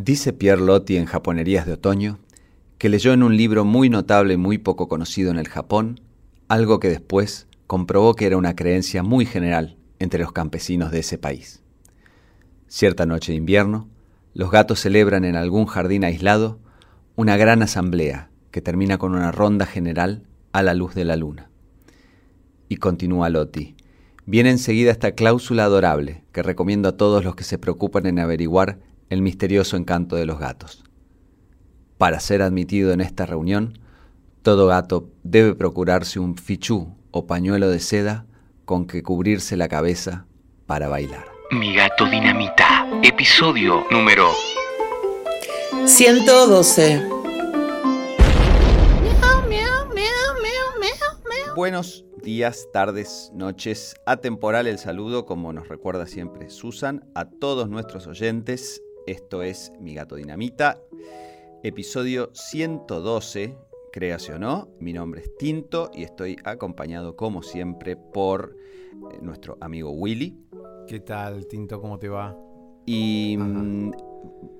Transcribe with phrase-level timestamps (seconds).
[0.00, 2.20] Dice Pierre Loti en Japonerías de Otoño
[2.78, 5.98] que leyó en un libro muy notable y muy poco conocido en el Japón
[6.46, 11.18] algo que después comprobó que era una creencia muy general entre los campesinos de ese
[11.18, 11.64] país.
[12.68, 13.88] Cierta noche de invierno,
[14.34, 16.60] los gatos celebran en algún jardín aislado
[17.16, 20.22] una gran asamblea que termina con una ronda general
[20.52, 21.50] a la luz de la luna.
[22.68, 23.74] Y continúa Loti.
[24.26, 28.78] Viene enseguida esta cláusula adorable que recomiendo a todos los que se preocupan en averiguar
[29.10, 30.84] el misterioso encanto de los gatos.
[31.96, 33.78] Para ser admitido en esta reunión,
[34.42, 38.26] todo gato debe procurarse un fichú o pañuelo de seda
[38.64, 40.26] con que cubrirse la cabeza
[40.66, 41.26] para bailar.
[41.50, 44.30] Mi gato dinamita, episodio número
[45.86, 47.18] 112.
[51.56, 53.96] Buenos días, tardes, noches.
[54.06, 58.80] Atemporal el saludo, como nos recuerda siempre Susan, a todos nuestros oyentes.
[59.08, 60.82] Esto es Mi Gato Dinamita,
[61.62, 63.56] episodio 112,
[63.90, 64.68] créase o no.
[64.80, 68.54] Mi nombre es Tinto y estoy acompañado, como siempre, por
[69.10, 70.36] eh, nuestro amigo Willy.
[70.86, 71.80] ¿Qué tal, Tinto?
[71.80, 72.36] ¿Cómo te va?
[72.84, 73.92] Y mm,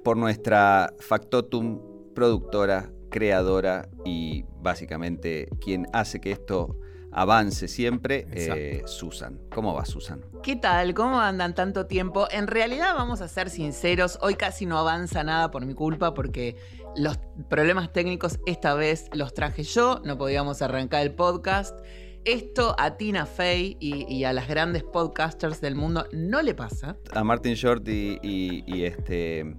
[0.03, 6.75] por nuestra factotum productora, creadora y básicamente quien hace que esto
[7.13, 9.41] avance siempre, eh, Susan.
[9.53, 10.25] ¿Cómo va, Susan?
[10.43, 10.95] ¿Qué tal?
[10.95, 12.27] ¿Cómo andan tanto tiempo?
[12.31, 16.57] En realidad, vamos a ser sinceros, hoy casi no avanza nada por mi culpa porque
[16.97, 21.79] los problemas técnicos esta vez los traje yo, no podíamos arrancar el podcast.
[22.25, 26.99] Esto a Tina Fey y, a las grandes podcasters del mundo no le pasa.
[27.13, 29.57] A Martin Short y este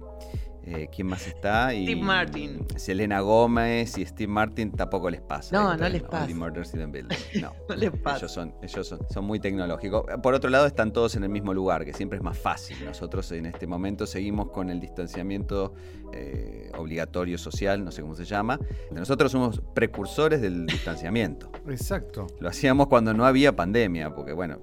[0.64, 1.74] eh, ¿Quién más está?
[1.74, 2.66] Y, Steve Martin.
[2.76, 5.56] Selena Gómez y Steve Martin tampoco les pasa.
[5.56, 6.26] No, no les pasa.
[7.40, 8.18] No, no les pasa.
[8.18, 10.04] Ellos, son, ellos son, son, muy tecnológicos.
[10.22, 12.76] Por otro lado, están todos en el mismo lugar, que siempre es más fácil.
[12.84, 15.74] Nosotros en este momento seguimos con el distanciamiento
[16.12, 18.58] eh, obligatorio social, no sé cómo se llama.
[18.90, 21.50] Nosotros somos precursores del distanciamiento.
[21.68, 22.26] Exacto.
[22.40, 24.58] Lo hacíamos cuando no había pandemia, porque bueno,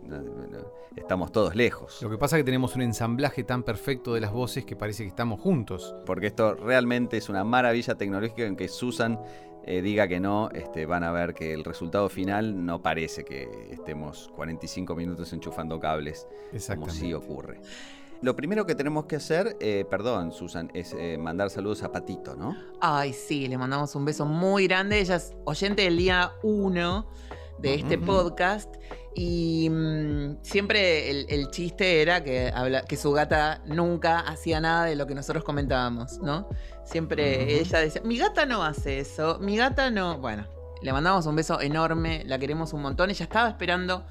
[0.95, 2.01] estamos todos lejos.
[2.01, 5.03] Lo que pasa es que tenemos un ensamblaje tan perfecto de las voces que parece
[5.03, 5.86] que estamos juntos.
[6.05, 9.19] Porque esto realmente es una maravilla tecnológica en que Susan
[9.63, 13.67] eh, diga que no, este, van a ver que el resultado final no parece que
[13.69, 16.25] estemos 45 minutos enchufando cables,
[16.67, 17.59] como sí ocurre.
[18.21, 22.35] Lo primero que tenemos que hacer, eh, perdón, Susan, es eh, mandar saludos a Patito,
[22.35, 22.55] ¿no?
[22.81, 24.99] Ay, sí, le mandamos un beso muy grande.
[24.99, 27.05] Ella es oyente del día 1
[27.59, 28.73] de este podcast.
[29.19, 32.53] Y mm, siempre el, chiste era que,
[32.87, 36.47] que su gata nunca hacía nada de lo que nosotros comentábamos, ¿no?
[36.85, 40.19] Siempre ella decía, mi gata no hace eso, mi gata no.
[40.19, 40.45] Bueno,
[40.83, 43.09] le mandamos un beso enorme, la queremos un montón.
[43.09, 44.05] Ella estaba esperando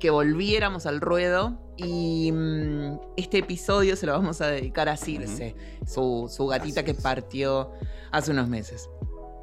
[0.00, 5.56] que volviéramos al ruedo y mm, este episodio se lo vamos a dedicar a Circe,
[5.86, 7.72] su, su, gatita que partió
[8.12, 8.88] hace unos meses.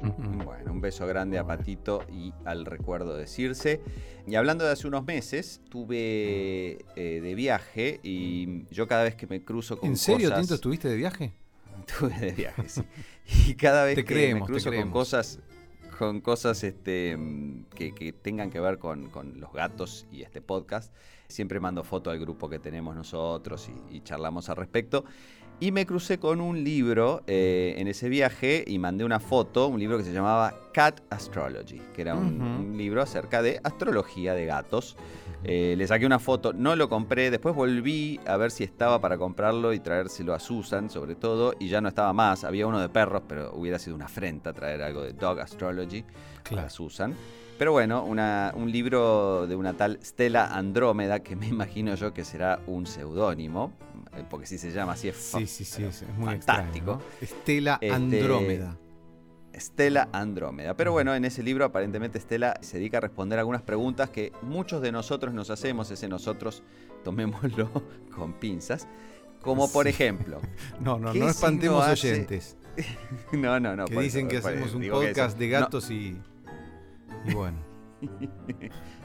[0.00, 3.80] Bueno, un beso grande a Patito y al recuerdo de Circe.
[4.26, 9.26] Y hablando de hace unos meses, tuve eh, de viaje y yo cada vez que
[9.26, 11.32] me cruzo con ¿En serio, Tinto, estuviste de viaje?
[11.98, 12.82] Tuve de viaje, sí.
[13.46, 15.40] Y cada vez que me cruzo con cosas
[15.98, 17.16] con cosas este,
[17.74, 20.92] que, tengan que ver con, los gatos y este podcast.
[21.28, 25.04] Siempre mando foto al grupo que tenemos nosotros y charlamos al respecto.
[25.58, 29.80] Y me crucé con un libro eh, en ese viaje y mandé una foto, un
[29.80, 34.98] libro que se llamaba Cat Astrology, que era un, libro acerca de astrología de gatos.
[35.44, 39.16] Eh, le saqué una foto, no lo compré, después volví a ver si estaba para
[39.16, 42.44] comprarlo y traérselo a Susan, sobre todo, y ya no estaba más.
[42.44, 46.04] Había uno de perros, pero hubiera sido una afrenta traer algo de Dog Astrology
[46.54, 47.14] a Susan.
[47.58, 52.60] Pero bueno, un libro de una tal Stella Andrómeda, que me imagino yo que será
[52.66, 53.72] un seudónimo,
[54.24, 57.00] porque si se llama así es, sí, sí, sí, es muy fantástico.
[57.20, 58.78] Estela este, Andrómeda.
[59.52, 60.76] Estela Andrómeda.
[60.76, 64.82] Pero bueno, en ese libro aparentemente Estela se dedica a responder algunas preguntas que muchos
[64.82, 66.62] de nosotros nos hacemos, ese nosotros
[67.04, 67.70] tomémoslo
[68.14, 68.86] con pinzas,
[69.40, 70.40] como por ejemplo...
[70.80, 72.56] no, no, no espantemos oyentes.
[73.32, 73.86] no, no, no.
[73.86, 76.20] Que dicen que hacemos un podcast de gatos y,
[77.24, 77.56] y bueno.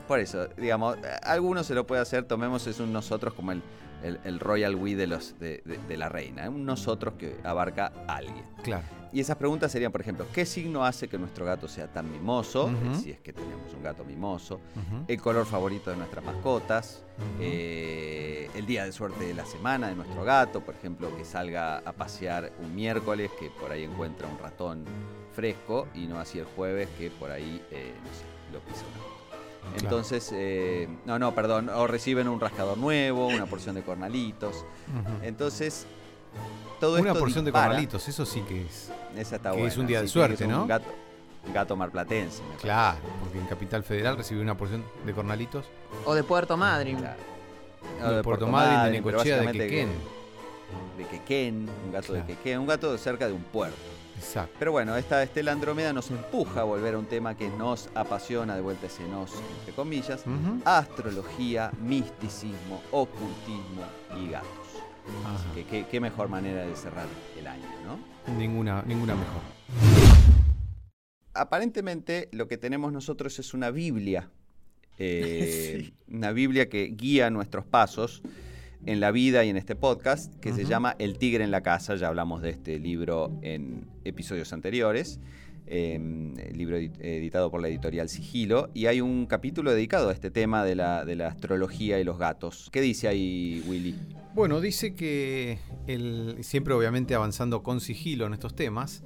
[0.07, 3.63] por eso, digamos, algunos se lo puede hacer, tomemos es un nosotros como el
[4.03, 5.61] el, Royal We de, los, de,
[5.97, 8.43] la reina, un nosotros que abarca a alguien.
[8.63, 8.83] Claro.
[9.13, 12.71] Y esas preguntas serían, por ejemplo, ¿qué signo hace que nuestro gato sea tan mimoso?
[13.01, 14.61] Si es que tenemos un gato mimoso.
[15.07, 17.03] El color favorito de nuestras mascotas.
[17.39, 21.79] Eh, el día de suerte de la semana de nuestro gato, por ejemplo, que salga
[21.79, 24.85] a pasear un miércoles, que por ahí encuentra un ratón
[25.33, 28.85] fresco, y no así el jueves, que por ahí, eh, no sé, lo pisa
[29.77, 34.65] entonces, eh, no, no, perdón, o reciben un rascador nuevo, una porción de cornalitos.
[35.21, 35.85] Entonces,
[36.79, 38.91] Todo Una porción de corralitos, eso sí que es.
[39.15, 40.63] Esa está que es un día de suerte, ¿no?
[40.63, 40.87] Un gato,
[41.53, 42.41] gato marplatense.
[42.59, 45.65] Claro, porque en Capital Federal recibió una porción de cornalitos.
[46.05, 46.97] O de Puerto Madryn.
[48.03, 49.89] O de, Puerto, Madryn, de Necochea, de Quequén.
[50.97, 53.77] De Quequén, un gato de Quequén, un gato cerca de un puerto.
[54.21, 54.55] Exacto.
[54.59, 58.55] Pero bueno, esta Estela Andrómeda nos empuja a volver a un tema que nos apasiona,
[58.55, 60.23] de vuelta ese nos, entre comillas,
[60.63, 63.83] astrología, misticismo, ocultismo
[64.21, 64.47] y gatos.
[65.25, 67.07] Así que qué, mejor manera de cerrar
[67.37, 68.33] el año, ¿no?
[68.37, 69.41] Ninguna, ninguna mejor.
[71.33, 74.29] Aparentemente lo que tenemos nosotros es una Biblia,
[74.99, 78.21] eh, una Biblia que guía nuestros pasos
[78.85, 81.95] en la vida y en este podcast, que se llama El tigre en la casa.
[81.95, 85.19] Ya hablamos de este libro en episodios anteriores.
[85.73, 90.65] Em, libro editado por la editorial Sigilo, y hay un capítulo dedicado a este tema
[90.65, 92.67] de la, de la astrología y los gatos.
[92.73, 93.95] ¿Qué dice ahí, Willy?
[94.33, 95.59] Bueno, dice que
[96.41, 99.03] siempre obviamente avanzando con sigilo en estos temas,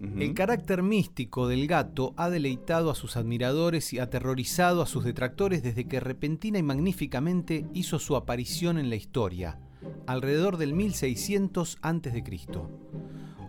[0.00, 5.62] el carácter místico del gato ha deleitado a sus admiradores y aterrorizado a sus detractores
[5.62, 9.58] desde que repentina y magníficamente hizo su aparición en la historia,
[10.06, 12.24] alrededor del 1600 a.C.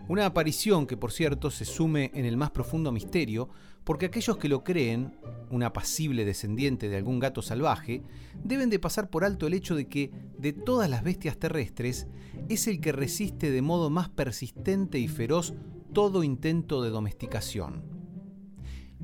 [0.08, 3.50] Una aparición que, por cierto, se sume en el más profundo misterio,
[3.84, 5.14] porque aquellos que lo creen,
[5.50, 8.02] un apacible descendiente de algún gato salvaje,
[8.42, 12.06] deben de pasar por alto el hecho de que, de todas las bestias terrestres,
[12.48, 15.52] es el que resiste de modo más persistente y feroz
[15.98, 17.82] todo intento de domesticación.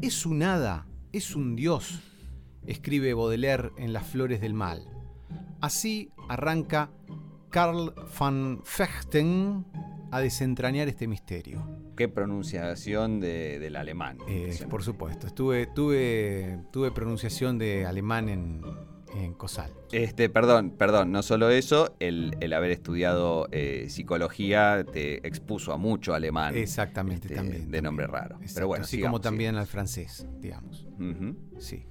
[0.01, 1.99] Es un hada, es un dios,
[2.69, 4.87] escribe Baudelaire en Las Flores del Mal.
[5.61, 6.93] Así arranca
[7.51, 9.67] Karl van Fechten
[10.13, 11.67] a desentrañar este misterio.
[11.97, 14.19] Qué pronunciación del alemán.
[14.29, 18.63] Eh, por supuesto, tuve, tuve pronunciación de alemán en,
[19.15, 19.73] en COSAL.
[19.93, 26.15] Este, perdón, perdón, no solo eso, el, haber estudiado eh, psicología te expuso a mucho
[26.15, 26.57] alemán.
[26.57, 27.71] Exactamente, este, también.
[27.71, 28.39] De nombre raro.
[28.55, 30.87] Pero bueno, así como también al francés, digamos.
[31.59, 31.85] Sí.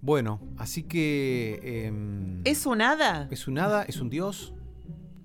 [0.00, 1.86] Bueno, así que.
[1.86, 3.28] Em, ¿Es un hada?
[3.30, 3.82] ¿Es un hada?
[3.82, 4.54] ¿Es un dios?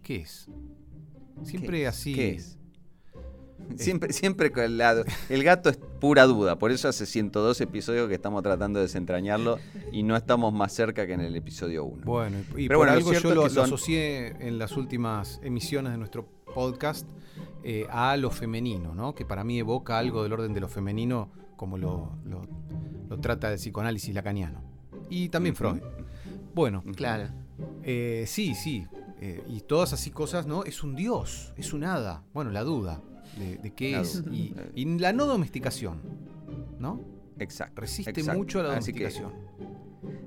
[0.01, 0.50] ¿Qué es?
[1.44, 2.13] Siempre así.
[2.13, 2.57] ¿Qué es?
[3.77, 5.04] Siempre, siempre con el lado.
[5.30, 9.60] El gato es pura duda, por eso hace 102 episodios que estamos tratando de desentrañarlo
[9.92, 12.06] y no estamos más cerca que en el episodio 1.
[12.06, 16.27] Bueno, y Pero por bueno, algo yo lo, asocié en las últimas emisiones de nuestro
[16.54, 17.07] podcast
[17.63, 19.15] eh, a lo femenino, ¿no?
[19.15, 22.12] que para mí evoca algo del orden de lo femenino como lo,
[23.21, 24.62] trata el psicoanálisis lacaniano.
[25.09, 25.81] Y también Freud.
[26.54, 27.30] Bueno, claro.
[27.83, 28.86] Eh, sí, sí.
[29.21, 30.66] Eh, y todas así cosas, ¿no?
[30.66, 32.24] Es un dios, es un hada.
[32.33, 33.01] Bueno, la duda
[33.38, 34.24] de, qué es.
[34.31, 34.53] Y,
[35.00, 36.00] la no domesticación,
[36.80, 37.01] ¿no?
[37.39, 37.81] Exacto.
[37.81, 39.31] Resiste mucho a la domesticación.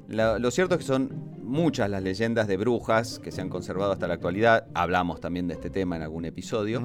[0.09, 4.09] lo cierto es que son muchas las leyendas de brujas que se han conservado hasta
[4.09, 4.67] la actualidad.
[4.75, 6.83] Hablamos también de este tema en algún episodio.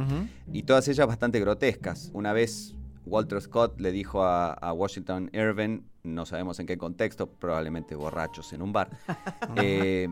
[0.52, 2.12] Y todas ellas bastante grotescas.
[2.14, 2.76] Una vez
[3.06, 8.62] Walter Scott le dijo a, Washington Irving, no sabemos en qué contexto, probablemente borrachos en
[8.62, 8.90] un bar,
[9.58, 10.08] eh,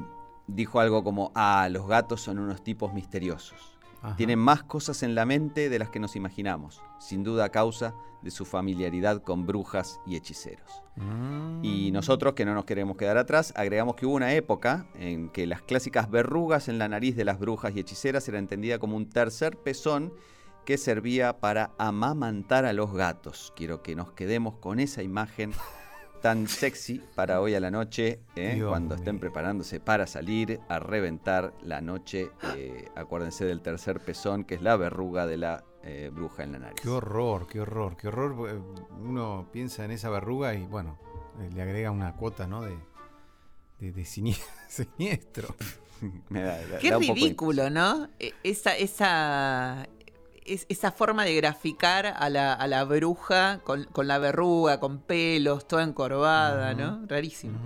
[0.47, 3.78] dijo algo como, ah, los gatos son unos tipos misteriosos.
[4.15, 7.93] Tienen más cosas en la mente de las que nos imaginamos, sin duda a causa
[8.21, 10.83] de su familiaridad con brujas y hechiceros.
[10.95, 11.63] Mm.
[11.63, 15.47] Y nosotros, que no nos queremos quedar atrás, agregamos que hubo una época en que
[15.47, 19.09] las clásicas verrugas en la nariz de las brujas y hechiceras era entendida como un
[19.09, 20.13] tercer pezón
[20.65, 23.53] que servía para amamantar a los gatos.
[23.56, 25.51] Quiero que nos quedemos con esa imagen
[26.21, 28.61] tan sexy para hoy a la noche, ¿eh?
[28.68, 32.31] cuando estén preparándose para salir a reventar la noche.
[32.56, 36.59] Eh, acuérdense del tercer pezón, que es la verruga de la eh, bruja en la
[36.59, 36.81] nariz.
[36.81, 38.61] Qué horror, qué horror, qué horror.
[38.99, 40.99] Uno piensa en esa verruga y bueno,
[41.54, 42.64] le agrega una cuota, ¿no?
[42.64, 42.78] De,
[43.80, 45.56] de, siniestro.
[46.81, 48.09] qué ridículo, ¿no?
[48.19, 49.88] E, esa,
[50.49, 55.68] esa, esa forma de graficar a la, a la bruja con, la verruga, con pelos,
[55.68, 57.06] toda encorvada, ¿no?
[57.07, 57.57] Rarísimo.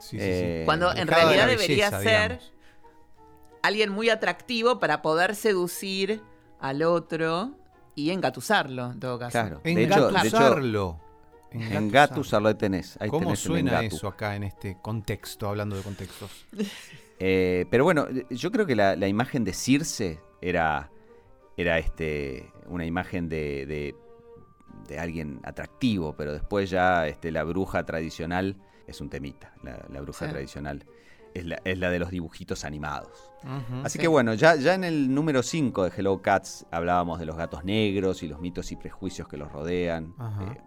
[0.00, 2.40] sí, sí, eh, Cuando en realidad debería ser
[3.62, 6.22] alguien muy atractivo para poder seducir
[6.60, 7.52] al otro
[7.94, 9.32] y engatusarlo, en todo caso.
[9.32, 11.00] Claro, engatusarlo.
[11.52, 12.98] Engatusarlo, ahí tenés.
[13.08, 16.46] ¿Cómo suena eso acá en este contexto, hablando de contextos?
[17.22, 20.90] Eh, pero bueno, yo creo que la, la imagen de Circe era
[21.60, 28.56] era este, una imagen de, de, alguien atractivo, pero después ya este, la bruja tradicional
[28.88, 29.52] es un temita.
[29.62, 30.84] La, bruja tradicional
[31.32, 33.30] es la, es la, de los dibujitos animados.
[33.84, 37.36] Así que bueno, ya, ya en el número 5 de Hello Cats hablábamos de los
[37.36, 40.14] gatos negros y los mitos y prejuicios que los rodean.
[40.40, 40.60] Eh,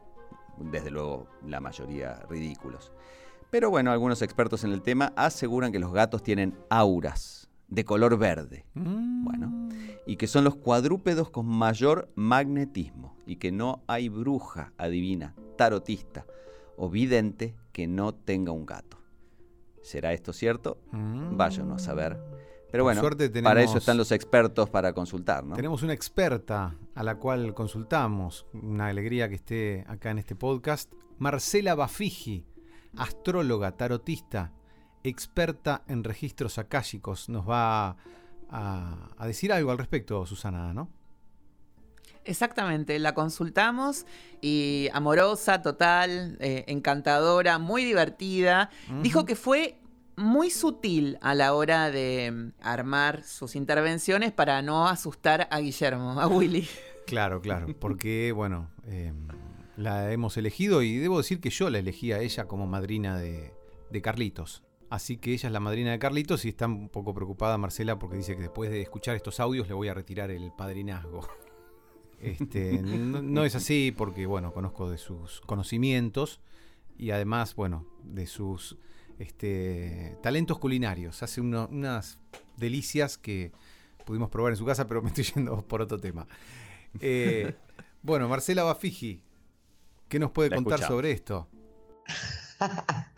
[0.57, 2.93] desde luego, la mayoría ridículos.
[3.49, 7.42] Pero bueno, algunos expertos en el tema aseguran que los gatos tienen auras
[7.73, 8.65] de color verde.
[8.75, 9.23] Mm.
[9.23, 9.69] Bueno,
[10.05, 16.25] y que son los cuadrúpedos con mayor magnetismo y que no hay bruja adivina, tarotista
[16.77, 18.97] o vidente que no tenga un gato.
[19.81, 20.77] ¿Será esto cierto?
[20.91, 21.35] Mm.
[21.35, 22.19] Váyanos a saber.
[22.71, 23.01] Pero bueno,
[23.43, 25.55] para eso están los expertos para consultar, ¿no?
[25.55, 28.47] Tenemos una experta a la cual consultamos.
[28.51, 30.91] Una alegría que esté acá en este podcast.
[31.19, 32.47] Marcela Bafigi,
[32.97, 34.53] astróloga, tarotista,
[35.03, 37.29] experta en registros akáshicos.
[37.29, 37.95] Nos va
[38.49, 40.89] a, a decir algo al respecto, Susana, ¿no?
[42.25, 44.05] Exactamente, la consultamos
[44.41, 48.69] y amorosa, total, eh, encantadora, muy divertida.
[49.01, 49.77] Dijo que fue
[50.15, 56.19] muy sutil a la hora de mm, armar sus intervenciones para no asustar a Guillermo,
[56.19, 56.67] a Willy.
[57.05, 59.11] Claro, claro, porque, bueno, eh,
[59.75, 63.53] la hemos elegido y debo decir que yo la elegí a ella como madrina de,
[63.91, 64.63] de Carlitos.
[64.93, 68.15] Así que ella es la madrina de Carlitos y está un poco preocupada Marcela porque
[68.17, 71.27] dice que después de escuchar estos audios le voy a retirar el padrinazgo.
[72.21, 76.39] Este, no, no es así porque, bueno, conozco de sus conocimientos
[76.97, 78.77] y además, bueno, de sus
[79.19, 81.21] este, talentos culinarios.
[81.21, 82.19] Hace uno- unas
[82.55, 83.51] delicias que
[84.05, 86.25] pudimos probar en su casa, pero me estoy yendo por otro tema.
[87.01, 87.55] Eh,
[88.03, 89.21] bueno, Marcela Bafigi,
[90.07, 90.95] ¿qué nos puede La contar escuchamos.
[90.97, 91.49] sobre esto?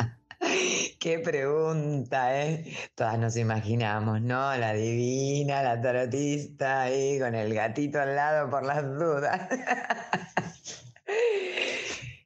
[0.99, 2.65] Qué pregunta, ¿eh?
[2.95, 4.55] Todas nos imaginamos, ¿no?
[4.57, 9.49] La divina, la tarotista ahí con el gatito al lado por las dudas.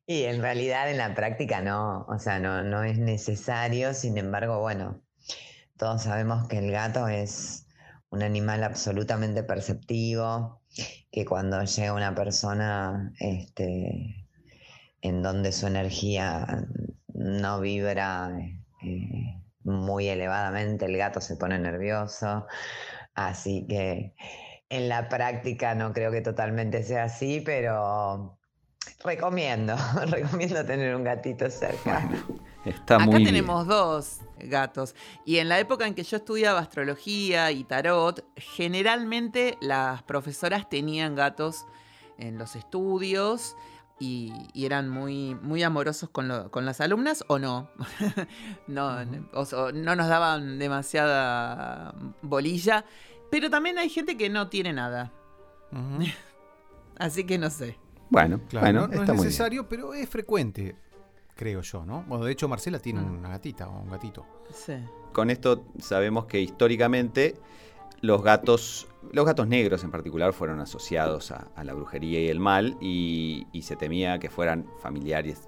[0.05, 4.59] Y en realidad en la práctica no, o sea, no, no es necesario, sin embargo,
[4.59, 5.03] bueno,
[5.77, 7.67] todos sabemos que el gato es
[8.09, 10.63] un animal absolutamente perceptivo,
[11.11, 14.25] que cuando llega una persona, este,
[15.01, 16.65] en donde su energía
[17.19, 18.31] no vibra
[18.81, 22.47] eh, muy elevadamente, el gato se pone nervioso.
[23.13, 24.15] Así que
[24.69, 28.39] en la práctica no creo que totalmente sea así, pero
[29.03, 29.75] recomiendo,
[30.07, 32.09] recomiendo tener un gatito cerca.
[32.65, 33.25] Está Acá muy bien.
[33.25, 34.95] tenemos dos gatos.
[35.25, 41.15] Y en la época en que yo estudiaba astrología y tarot, generalmente las profesoras tenían
[41.15, 41.65] gatos
[42.17, 43.55] en los estudios
[43.99, 47.69] y, y eran muy, muy amorosos con, lo- con las alumnas o no.
[48.67, 48.97] no,
[49.33, 52.85] o no nos daban demasiada bolilla.
[53.31, 55.11] Pero también hay gente que no tiene nada.
[56.97, 57.77] Así que no sé.
[58.09, 60.75] Bueno, Claro, bueno, no, no está es muy necesario, pero es frecuente,
[61.35, 62.03] creo yo, ¿no?
[62.07, 63.19] Bueno, de hecho Marcela tiene Mm.
[63.19, 64.25] una gatita o un gatito.
[64.53, 64.73] Sí.
[65.13, 67.35] Con esto sabemos que históricamente
[68.01, 72.39] los gatos, los gatos negros en particular, fueron asociados a, a la brujería y el
[72.39, 75.47] mal y, y se temía que fueran familiares,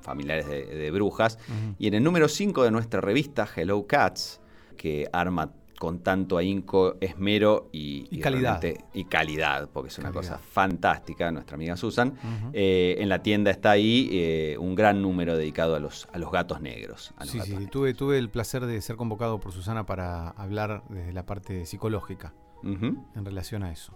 [0.00, 1.38] familiares de, de brujas.
[1.78, 4.40] Y en el número 5 de nuestra revista, Hello Cats,
[4.76, 8.62] que arma con tanto ahínco, esmero y, Y calidad.
[8.94, 10.36] y calidad, porque es una Calidad.
[10.36, 12.14] cosa fantástica, nuestra amiga Susan.
[12.52, 16.30] Eh, en la tienda está ahí eh, un gran número dedicado a los, a los
[16.30, 17.12] gatos negros.
[17.18, 17.70] los Sí, gatos sí, negros.
[17.72, 22.32] tuve, tuve el placer de ser convocado por Susana para hablar desde la parte psicológica
[22.64, 23.92] En relación a eso.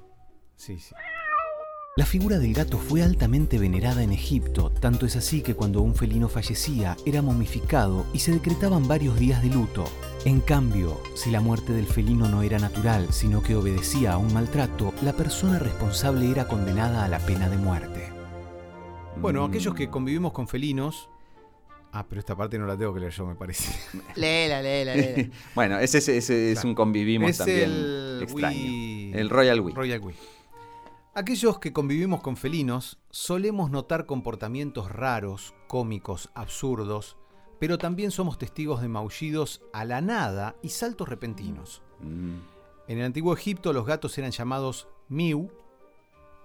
[0.57, 0.95] Sí, sí.
[1.97, 5.97] La figura del gato fue altamente venerada en Egipto, tanto es así que cuando un
[5.97, 9.85] felino fallecía era momificado y se decretaban varios días de luto.
[10.25, 14.33] En cambio, si la muerte del felino no era natural, sino que obedecía a un
[14.33, 18.13] maltrato, la persona responsable era condenada a la pena de muerte.
[19.21, 19.51] Bueno, Mm.
[19.51, 21.09] aquellos que convivimos con felinos...
[21.99, 23.73] Ah, pero esta parte no la tengo que leer yo, me parece.
[24.15, 25.31] Léela, léela, léela.
[25.55, 28.57] bueno, ese, ese- ese es un convivimos es también el extraño.
[28.57, 29.75] Wii- El Royal Wii.
[29.75, 30.15] Royal Wii.
[31.15, 37.17] Aquellos que convivimos con felinos solemos notar comportamientos raros, cómicos, absurdos,
[37.59, 41.83] pero también somos testigos de maullidos a la nada y saltos repentinos.
[42.01, 42.37] Mm.
[42.87, 45.51] En el antiguo Egipto los gatos eran llamados miu,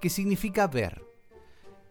[0.01, 1.05] que significa ver,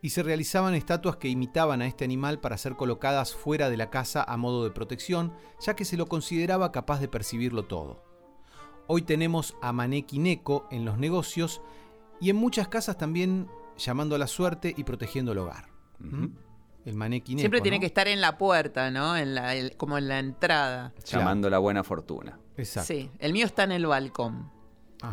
[0.03, 3.89] y se realizaban estatuas que imitaban a este animal para ser colocadas fuera de la
[3.89, 5.33] casa a modo de protección,
[5.65, 8.03] ya que se lo consideraba capaz de percibirlo todo.
[8.89, 11.63] Hoy tenemos a Maneki Neko en los negocios
[12.21, 15.69] y en muchas casas también llamando a la suerte y protegiendo el hogar.
[16.05, 16.31] Ujú.
[16.85, 17.41] El Maneki Neko.
[17.43, 17.81] Siempre tiene ¿no?
[17.81, 19.17] que estar en la puerta, ¿no?
[19.17, 20.93] En la, el- como en la entrada.
[21.07, 22.41] Llamando la buena fortuna.
[22.57, 22.89] Exacto.
[22.93, 24.51] Sí, el mío está en el balcón.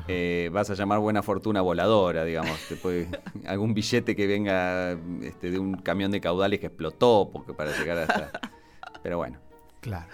[0.08, 2.58] Eh, vas a llamar buena fortuna voladora, digamos.
[2.68, 3.08] Te puede-
[3.48, 7.98] algún billete que venga este, de un camión de caudales que explotó porque para llegar
[7.98, 8.32] hasta.
[9.04, 9.40] Pero bueno.
[9.82, 10.08] Claro.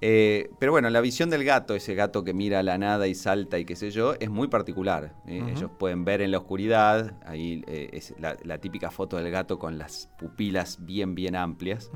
[0.00, 3.14] Eh, pero bueno, la visión del gato, ese gato que mira a la nada y
[3.14, 5.14] salta y qué sé yo, es muy particular.
[5.26, 5.42] ¿eh?
[5.54, 9.78] Ellos pueden ver en la oscuridad, ahí eh, es la, típica foto del gato con
[9.78, 11.90] las pupilas bien, bien amplias.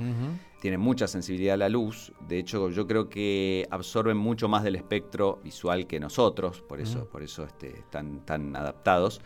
[0.61, 4.77] Tienen mucha sensibilidad a la luz, de hecho yo creo que absorben mucho más del
[4.77, 9.23] espectro visual que nosotros, por eso, por eso este, están tan adaptados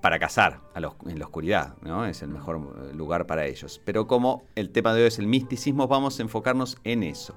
[0.00, 2.04] para cazar en la oscuridad, ¿no?
[2.04, 3.80] es el mejor lugar para ellos.
[3.84, 7.36] Pero como el tema de hoy es el misticismo, vamos a enfocarnos en eso.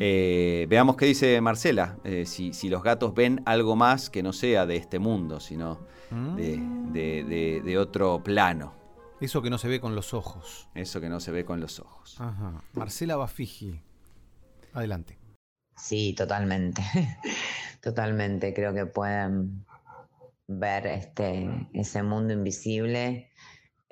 [0.00, 4.66] Eh, veamos qué dice Marcela, eh, si, los gatos ven algo más que no sea
[4.66, 5.80] de este mundo, sino
[6.10, 8.74] de, otro plano.
[9.20, 10.68] Eso que no se ve con los ojos.
[10.74, 12.18] Eso que no se ve con los ojos.
[12.72, 13.80] Marcela Bafigi,
[14.72, 15.18] adelante.
[15.76, 16.82] Sí, totalmente.
[17.80, 18.54] totalmente.
[18.54, 19.64] Creo que pueden
[20.46, 23.30] ver este, ese mundo invisible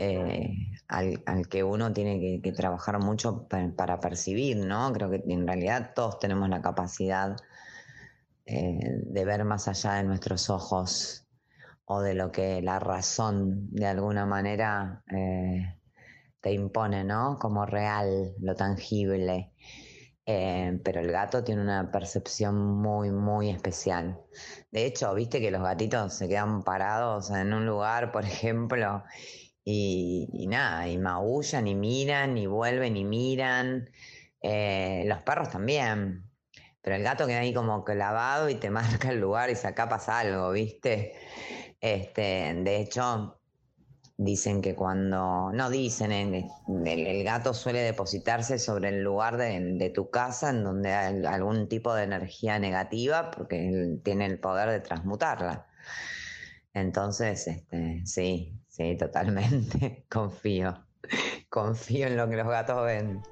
[0.04, 0.56] eh,
[0.88, 4.92] al, que uno tiene que, trabajar mucho para, percibir, ¿no?
[4.92, 7.36] Creo que en realidad todos tenemos la capacidad
[8.44, 11.28] eh, de ver más allá de nuestros ojos
[11.84, 15.78] o de lo que la razón de alguna manera eh,
[16.40, 17.38] te impone, ¿no?
[17.38, 19.52] Como real, lo tangible.
[20.24, 24.20] pero el gato tiene una percepción muy, muy especial.
[24.72, 29.04] De hecho, viste que los gatitos se quedan parados en un lugar, por ejemplo,
[29.64, 33.90] y, nada, y maullan y miran y vuelven y miran.
[34.42, 36.28] Eh, los perros también.
[36.82, 40.18] Pero el gato queda ahí como clavado y te marca el lugar y acá pasa
[40.18, 41.14] algo, ¿viste?
[41.80, 43.38] Este, de hecho,
[44.16, 50.50] dicen que cuando, no dicen, el, gato suele depositarse sobre el lugar de, tu casa
[50.50, 55.66] en donde hay algún tipo de energía negativa porque él tiene el poder de transmutarla.
[56.74, 60.06] Entonces, este, sí, Sí, totalmente.
[60.10, 60.74] Confío.
[61.50, 63.22] Confío en lo que los gatos ven.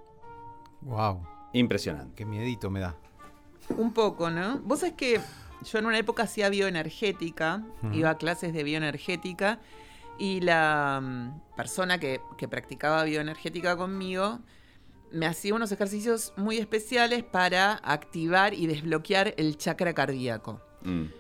[0.83, 1.27] Wow.
[1.55, 2.15] Impresionante.
[2.15, 2.95] Qué miedito me da.
[3.77, 4.59] Un poco, ¿no?
[4.61, 5.21] Vos sabés que
[5.65, 9.61] yo en una época hacía bioenergética, iba a clases de bioenergética
[10.19, 12.21] y la mm, persona que,
[12.51, 14.41] practicaba bioenergética conmigo
[15.11, 20.61] me hacía unos ejercicios muy especiales para activar y desbloquear el chakra cardíaco.
[20.83, 21.20] Mm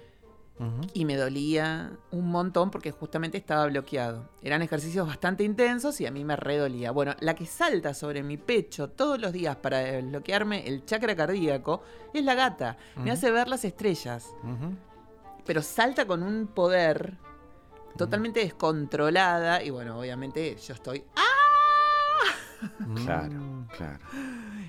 [0.92, 4.28] y me dolía un montón porque justamente estaba bloqueado.
[4.42, 6.90] Eran ejercicios bastante intensos y a mí me redolía.
[6.90, 11.82] Bueno, la que salta sobre mi pecho todos los días para desbloquearme el chakra cardíaco
[12.12, 12.76] es la gata.
[12.96, 14.26] Me hace ver las estrellas.
[15.46, 17.16] Pero salta con un poder
[17.96, 21.04] totalmente descontrolada y bueno, obviamente yo estoy...
[21.16, 21.22] ¡Ah!
[23.04, 23.98] Claro, claro.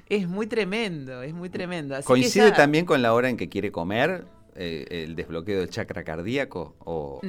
[0.08, 1.98] Es muy tremendo, es muy tremendo.
[2.06, 4.26] ¿Coincide también con la hora en que quiere comer?
[4.56, 7.22] Eh, el desbloqueo del chakra cardíaco o,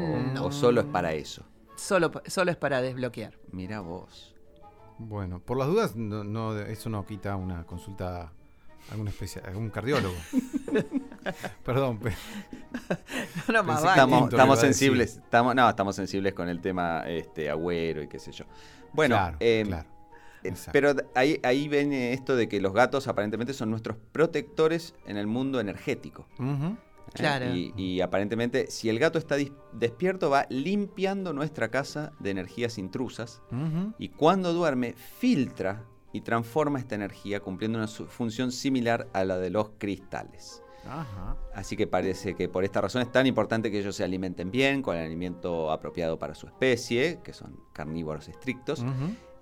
[0.50, 1.44] solo es para eso?
[1.76, 3.38] Solo, solo es para desbloquear.
[3.52, 4.34] Mira vos.
[4.98, 8.32] Bueno, por las dudas, no, eso no quita una consulta a
[8.92, 10.14] algún, especial, algún cardiólogo.
[11.64, 12.00] Perdón.
[14.30, 15.16] estamos, sensibles.
[15.16, 18.44] Estamos, no, estamos sensibles con el tema este, agüero y qué sé yo.
[18.92, 23.96] Bueno, em, eh, pero ahí, ahí viene esto de que los gatos aparentemente son nuestros
[24.12, 26.26] protectores en el mundo energético.
[27.18, 27.72] ¿Eh?
[27.76, 29.36] Y, aparentemente, si el gato está
[29.72, 33.42] despierto, va limpiando nuestra casa de energías intrusas.
[33.98, 39.50] Y cuando duerme, filtra y transforma esta energía, cumpliendo una función similar a la de
[39.50, 40.62] los cristales.
[41.54, 44.82] Así que parece que por esta razón es tan importante que ellos se alimenten bien,
[44.82, 48.84] con el alimento apropiado para su especie, que son carnívoros estrictos.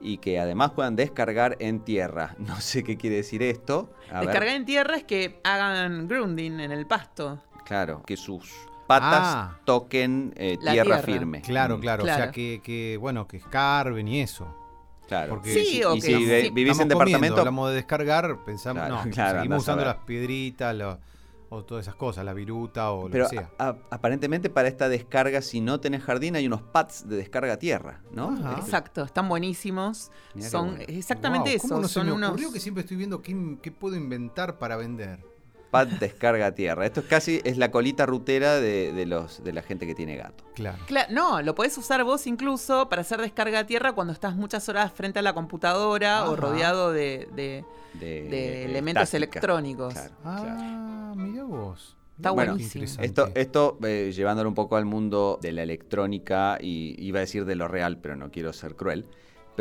[0.03, 2.35] Y que además puedan descargar en tierra.
[2.39, 3.93] No sé qué quiere decir esto.
[4.09, 7.43] descargar en tierra es que hagan grounding en el pasto.
[7.71, 8.51] Claro, que sus
[8.89, 9.59] patas ah.
[9.65, 11.41] toquen eh, tierra, firme.
[11.41, 11.81] Claro, mm.
[11.81, 14.53] claro, O sea, que, bueno, que escarben y eso.
[15.07, 15.35] Claro.
[15.35, 17.39] Porque sí, o y si vivís en departamento.
[17.39, 20.77] Hablamos de descargar, pensamos, no, seguimos usando las piedritas,
[21.49, 23.51] o todas esas cosas, la viruta o lo que sea.
[23.59, 28.03] aparentemente para esta descarga, si no tenés jardín, hay unos pads de descarga a tierra,
[28.11, 28.37] ¿no?
[28.59, 30.11] Exacto, están buenísimos.
[30.41, 31.69] son exactamente eso.
[31.69, 35.30] ¿cómo no son se me ocurrió que siempre estoy viendo qué puedo inventar para vender?
[35.71, 36.85] Pad descarga tierra.
[36.85, 40.45] Esto es casi es la colita rutera de, los de la gente que tiene gato.
[40.55, 40.79] Claro.
[41.11, 44.93] no, lo podés usar vos incluso para hacer descarga a tierra cuando estás muchas horas
[44.93, 47.65] frente a la computadora o rodeado de,
[48.01, 49.95] elementos electrónicos.
[50.25, 51.97] ah, mira vos.
[52.17, 52.85] Está buenísimo.
[53.01, 57.47] Esto, esto eh, llevándolo un poco al mundo de la electrónica y iba a decir
[57.47, 59.07] de lo real, pero no quiero ser cruel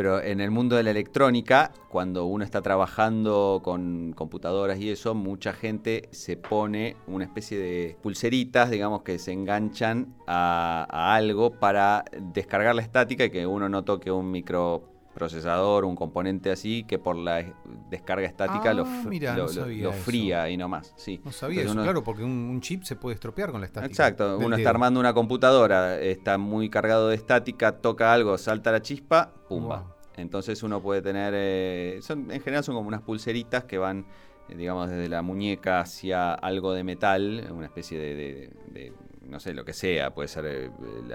[0.00, 5.14] pero en el mundo de la electrónica, cuando uno está trabajando con computadoras y eso,
[5.14, 12.06] mucha gente se pone una especie de pulseritas, digamos, que se enganchan a, algo para
[12.18, 14.89] descargar la estática y que uno no toque un micro
[15.20, 17.44] procesador, un componente así, que por la
[17.90, 20.94] descarga estática lo, ah, fría y no más.
[20.96, 21.20] Sí.
[21.22, 23.86] No sabía eso, claro, porque un, chip se puede estropear con la estática.
[23.90, 28.80] Exacto, uno está armando una computadora, está muy cargado de estática, toca algo, salta la
[28.80, 29.94] chispa, pumba.
[30.16, 34.06] Entonces uno puede tener, eh, son, en general son como unas pulseritas que van,
[34.48, 38.92] eh, digamos, desde la muñeca hacia algo de metal, una especie de
[39.30, 40.70] no sé, lo que sea, puede ser eh,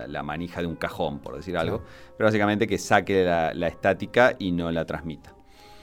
[0.07, 1.83] la, manija de un cajón, por decir algo,
[2.17, 5.35] pero básicamente que saque la, estática y no la transmita.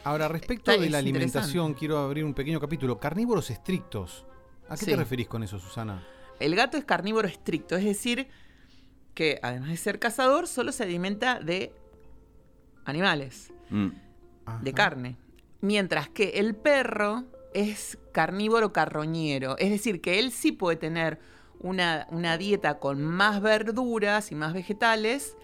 [0.04, 2.98] Ahora, respecto de la alimentación, quiero abrir un pequeño capítulo.
[2.98, 4.26] Carnívoros estrictos.
[4.68, 6.02] ¿A qué te referís con eso, Susana?
[6.40, 8.26] El gato es carnívoro estricto, es decir,
[9.14, 11.72] que además de ser cazador, solo se alimenta de
[12.84, 13.88] animales, mm.
[14.62, 15.16] de carne.
[15.60, 21.20] Mientras que el perro es carnívoro carroñero, es decir, que él sí puede tener
[21.62, 25.36] una, dieta con más verduras y más vegetales,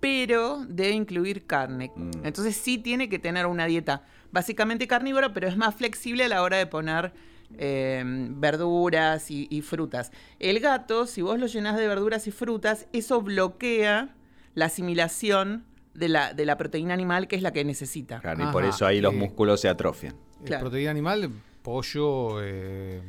[0.00, 1.92] pero debe incluir carne.
[1.94, 2.10] Mm.
[2.24, 6.42] Entonces sí tiene que tener una dieta básicamente carnívora, pero es más flexible a la
[6.42, 7.12] hora de poner
[7.56, 10.10] em, verduras y, frutas.
[10.40, 14.14] El gato, si vos lo llenas de verduras y frutas, eso bloquea
[14.54, 18.20] la asimilación de la, de la proteína animal que es la que necesita.
[18.36, 20.16] y por eso ahí los músculos se atrofian.
[20.46, 21.30] La proteína animal,
[21.62, 23.00] pollo, eh,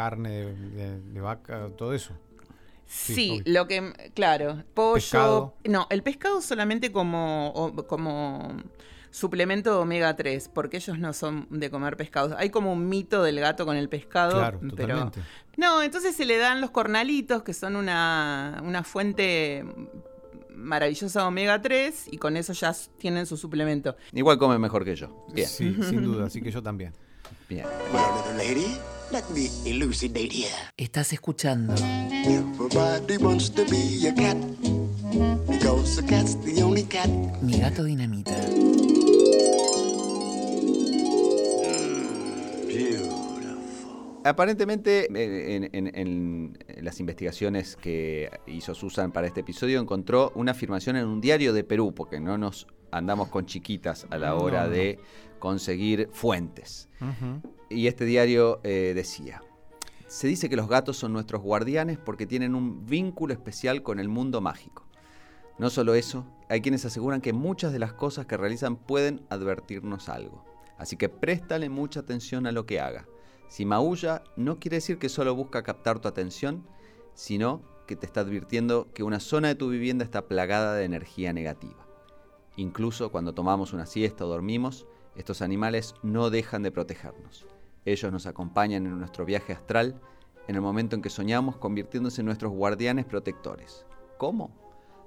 [0.00, 2.14] carne de, vaca, todo eso.
[2.86, 5.52] Sí, lo que, claro, pollo.
[5.64, 8.56] No, el pescado solamente como, como
[9.10, 12.34] suplemento de omega 3, porque ellos no son de comer pescado.
[12.38, 14.38] Hay como un mito del gato con el pescado.
[14.38, 15.12] Claro, pero,
[15.58, 19.66] No, entonces se le dan los cornalitos, que son una, una fuente
[20.54, 23.96] maravillosa de omega 3, y con eso ya tienen su suplemento.
[24.14, 25.26] Igual come mejor que yo.
[25.44, 26.94] Sí, sin duda, así que yo también.
[27.50, 27.66] Bien.
[30.76, 31.74] Estás escuchando.
[37.42, 38.30] Mi gato dinamita.
[44.22, 51.06] Aparentemente, eh, en, las investigaciones que hizo Susan para este episodio, encontró una afirmación en
[51.08, 54.98] un diario de Perú, porque no nos andamos con chiquitas a la hora de
[55.38, 56.88] conseguir fuentes.
[57.68, 59.42] Y este diario eh, decía,
[60.06, 64.08] se dice que los gatos son nuestros guardianes porque tienen un vínculo especial con el
[64.08, 64.86] mundo mágico.
[65.58, 70.08] No solo eso, hay quienes aseguran que muchas de las cosas que realizan pueden advertirnos
[70.08, 70.44] algo.
[70.78, 73.06] Así que préstale mucha atención a lo que haga.
[73.48, 76.66] Si maulla, no quiere decir que solo busca captar tu atención,
[77.14, 81.32] sino que te está advirtiendo que una zona de tu vivienda está plagada de energía
[81.32, 81.86] negativa.
[82.56, 84.86] Incluso cuando tomamos una siesta o dormimos,
[85.16, 87.46] estos animales no dejan de protegernos.
[87.84, 90.00] Ellos nos acompañan en nuestro viaje astral
[90.48, 93.86] en el momento en que soñamos convirtiéndose en nuestros guardianes protectores.
[94.18, 94.50] ¿Cómo?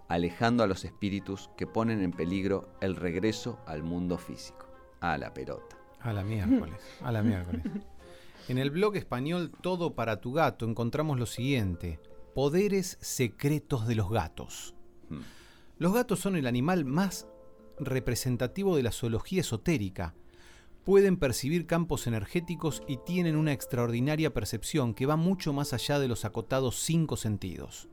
[0.08, 4.68] Alejando a los espíritus que ponen en peligro el regreso al mundo físico.
[5.02, 5.78] A la pelota.
[6.00, 7.64] A la miércoles, a la miércoles.
[8.50, 12.00] En el blog español Todo para tu gato encontramos lo siguiente.
[12.36, 14.76] Poderes secretos de los gatos.
[15.10, 15.22] Hmm.
[15.78, 17.28] Los gatos son el animal más
[17.80, 20.16] representativo de la zoología esotérica.
[20.84, 26.08] Pueden percibir campos energéticos y tienen una extraordinaria percepción que va mucho más allá de
[26.08, 27.88] los acotados cinco sentidos.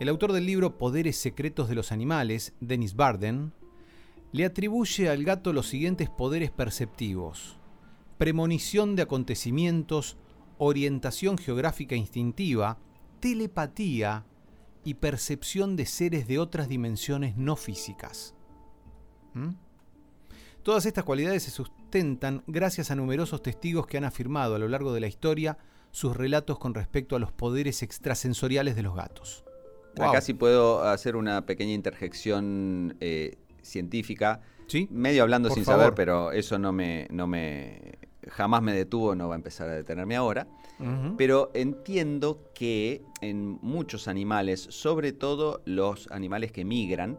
[0.00, 3.52] El autor del libro Poderes Secretos de los Animales, Dennis Barden,
[4.32, 7.56] le atribuye al gato los siguientes poderes perceptivos.
[8.18, 10.16] Premonición de acontecimientos,
[10.58, 12.78] orientación geográfica instintiva,
[13.20, 14.26] telepatía
[14.84, 18.34] y percepción de seres de otras dimensiones no físicas.
[19.34, 19.50] ¿Mm?
[20.62, 24.94] Todas estas cualidades se sustentan gracias a numerosos testigos que han afirmado a lo largo
[24.94, 25.58] de la historia
[25.90, 29.44] sus relatos con respecto a los poderes extrasensoriales de los gatos.
[30.00, 34.40] Acá sí puedo hacer una pequeña interjección eh, científica.
[34.90, 37.98] Medio hablando sin saber, pero eso no me, no me.
[38.28, 40.48] jamás me detuvo, no va a empezar a detenerme ahora.
[41.16, 47.18] Pero entiendo que en muchos animales, sobre todo los animales que migran,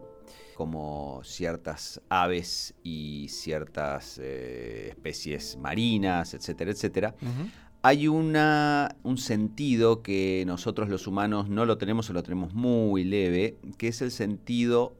[0.56, 7.14] como ciertas aves y ciertas eh, especies marinas, etcétera, etcétera,
[7.82, 13.04] hay una, un sentido que nosotros los humanos no lo tenemos o lo tenemos muy
[13.04, 14.96] leve, que es el sentido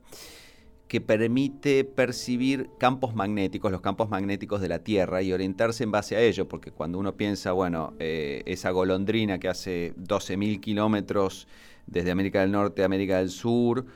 [0.88, 6.16] que permite percibir campos magnéticos, los campos magnéticos de la Tierra y orientarse en base
[6.16, 11.49] a ello, porque cuando uno piensa, bueno, eh, esa golondrina que hace 12.000 kilómetros
[11.87, 13.87] desde América del Norte a América del Sur,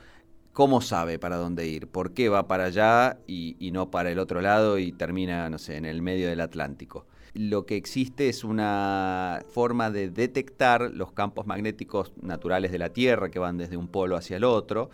[0.53, 1.87] ¿Cómo sabe para dónde ir?
[1.87, 5.77] ¿Por qué va para allá y, no para el otro lado y termina, no sé,
[5.77, 7.05] en el medio del Atlántico?
[7.33, 13.31] lo que existe es una forma de detectar los campos magnéticos naturales de la Tierra
[13.31, 14.89] que van desde un polo hacia el otro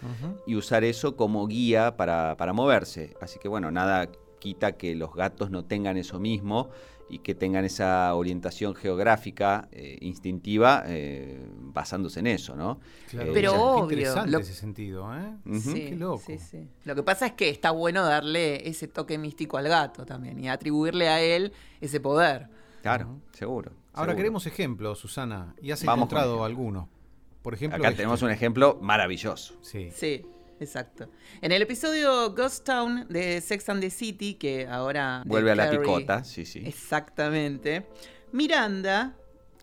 [0.46, 3.15] y usar eso como guía para, para moverse.
[3.22, 6.70] Así que bueno, nada quita que los gatos no tengan eso mismo
[7.10, 12.80] y que tengan esa orientación geográfica eh, instintiva eh, basándose en eso, ¿no?
[13.10, 13.32] Claro.
[13.34, 15.36] Pero obvio, interesante ese sentido, ¿eh?
[15.74, 16.24] qué loco.
[16.26, 16.67] Sí, sí.
[16.84, 20.50] Lo que pasa es que está bueno darle ese toque místico al gato también y
[20.50, 22.48] atribuirle a él ese poder.
[22.82, 23.72] Claro, seguro.
[23.93, 26.88] Ahora queremos ejemplos, Susana, y has encontrado algunos.
[27.41, 28.26] Por ejemplo, acá tenemos este.
[28.26, 29.56] un ejemplo maravilloso.
[29.62, 29.89] Sí.
[29.93, 30.26] Sí.
[30.60, 31.10] Exacto.
[31.41, 35.24] En el episodio Ghost Town de Sex and the City, que ahora.
[35.26, 36.63] Vuelve a la picota, sí, sí.
[36.65, 37.88] Exactamente.
[38.32, 39.15] Miranda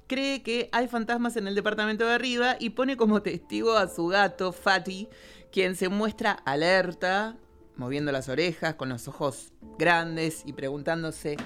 [0.06, 4.06] cree que hay fantasmas en el departamento de arriba y pone como testigo a su
[4.06, 5.08] gato, Fatty,
[5.50, 7.36] quien se muestra alerta,
[7.76, 11.36] moviendo las orejas, con los ojos grandes y preguntándose.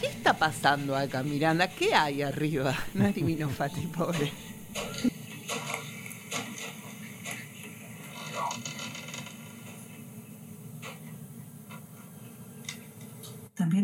[0.00, 1.68] ¿Qué está pasando acá, Miranda?
[1.68, 2.76] ¿Qué hay arriba?
[2.94, 4.32] No adivino, Fatty, pobre.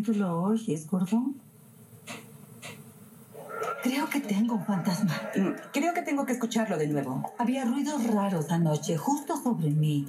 [0.06, 1.34] ¿También tú lo oyes, gordón?
[3.82, 5.12] Creo que tengo un fantasma.
[5.34, 7.32] Mm, creo que tengo que escucharlo de nuevo.
[7.38, 10.06] Había ruidos raros anoche, justo sobre mí.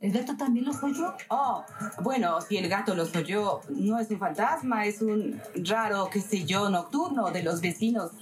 [0.00, 1.14] ¿El gato también los oyó?
[1.28, 1.64] Oh,
[2.02, 6.44] bueno, si el gato los oyó, no es un fantasma, es un raro, qué sé
[6.44, 8.12] yo, nocturno de los vecinos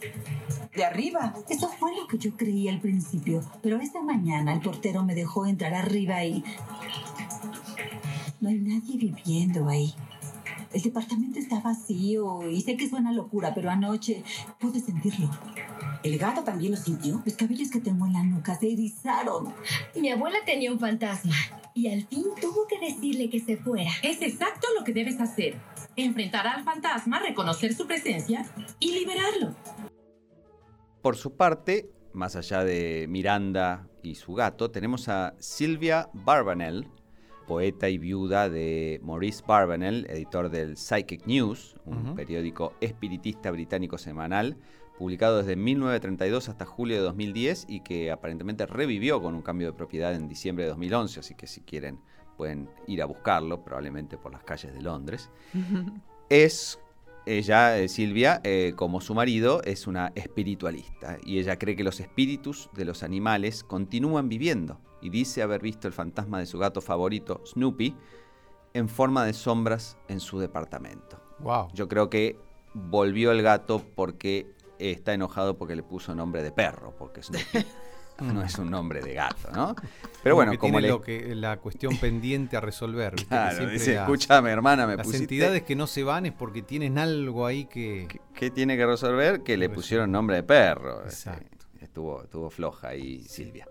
[0.74, 1.34] de arriba.
[1.48, 5.46] Eso fue lo que yo creí al principio, pero esta mañana el portero me dejó
[5.46, 6.44] entrar arriba y...
[8.40, 9.94] No hay nadie viviendo ahí.
[10.74, 14.24] El departamento está vacío y sé que suena locura, pero anoche
[14.58, 15.30] pude sentirlo.
[16.02, 17.22] ¿El gato también lo sintió?
[17.24, 19.54] Los cabellos que tengo en la nuca se erizaron.
[19.94, 21.34] Mi abuela tenía un fantasma
[21.74, 23.90] y al fin tuvo que decirle que se fuera.
[24.02, 25.60] Es exacto lo que debes hacer.
[25.94, 28.44] Enfrentar al fantasma, reconocer su presencia
[28.80, 29.54] y liberarlo.
[31.02, 36.88] Por su parte, más allá de Miranda y su gato, tenemos a Silvia Barbanel,
[37.46, 44.56] poeta y viuda de Maurice Barbanel, editor del Psychic News, un periódico espiritista británico semanal,
[44.98, 49.72] publicado desde 1932 hasta julio de 2010 y que aparentemente revivió con un cambio de
[49.72, 51.98] propiedad en diciembre de 2011, así que si quieren
[52.36, 55.30] pueden ir a buscarlo, probablemente por las calles de Londres.
[56.30, 56.80] Es
[57.26, 62.00] ella, eh, Silvia, eh, como su marido, es una espiritualista y ella cree que los
[62.00, 66.80] espíritus de los animales continúan viviendo y dice haber visto el fantasma de su gato
[66.80, 67.94] favorito, Snoopy,
[68.72, 71.20] en forma de sombras en su departamento.
[71.40, 71.68] Wow.
[71.74, 72.38] Yo creo que
[72.72, 74.46] volvió el gato porque
[74.78, 77.66] está enojado porque le puso nombre de perro, porque Snoopy
[78.22, 79.76] no es un nombre de gato, ¿no?
[80.22, 83.14] Pero bueno, como lo que, la cuestión pendiente a resolver.
[83.28, 87.44] Claro, dice, escúchame, hermana, me las entidades que no se van es porque tienen algo
[87.44, 88.08] ahí que...
[88.34, 89.42] ¿Qué, tiene que resolver?
[89.42, 91.04] Que le pusieron nombre de perro.
[91.04, 91.66] Este, Exacto.
[91.78, 93.68] Estuvo, estuvo floja ahí Silvia.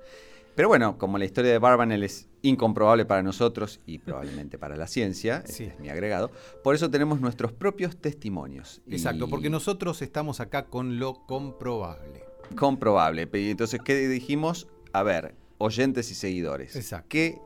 [0.56, 4.88] Pero bueno, como la historia de Barbanel es incomprobable para nosotros y probablemente para la
[4.88, 6.30] ciencia, este es mi agregado,
[6.64, 8.82] por eso tenemos nuestros propios testimonios.
[8.88, 12.24] Exacto, porque nosotros estamos acá con lo comprobable.
[12.56, 13.28] Comprobable.
[13.32, 14.68] Entonces, ¿qué dijimos?
[14.92, 16.76] A ver, oyentes y seguidores.
[16.76, 17.08] Exacto.
[17.10, 17.42] ¿Qué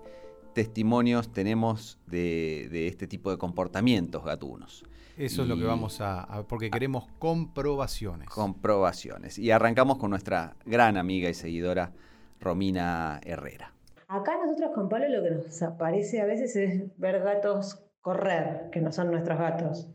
[0.53, 4.83] testimonios tenemos de, este tipo de comportamientos gatunos?
[5.15, 8.27] Eso es lo que vamos a, porque queremos comprobaciones.
[8.29, 9.39] Comprobaciones.
[9.39, 11.93] Y arrancamos con nuestra gran amiga y seguidora
[12.39, 13.73] Romina Herrera.
[14.07, 18.79] Acá nosotros con Pablo lo que nos aparece a veces es ver gatos correr, que
[18.79, 19.89] no son nuestros gatos.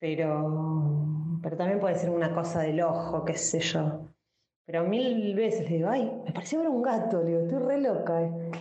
[0.00, 4.08] Pero, pero también puede ser una cosa del ojo, qué sé yo.
[4.66, 7.80] Pero mil veces le digo, ay, me pareció ver un gato, le digo, estoy re
[7.80, 8.20] loca.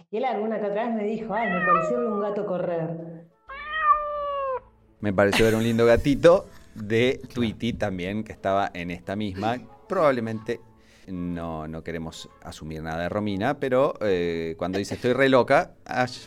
[0.09, 3.27] Y él alguna que otra vez me dijo, ay, me pareció ver un gato correr.
[4.99, 9.57] Me pareció ver un lindo gatito de Tweety también, que estaba en esta misma.
[9.89, 10.61] Probablemente
[11.07, 15.75] no, no queremos asumir nada de Romina, pero eh, cuando dice estoy re loca,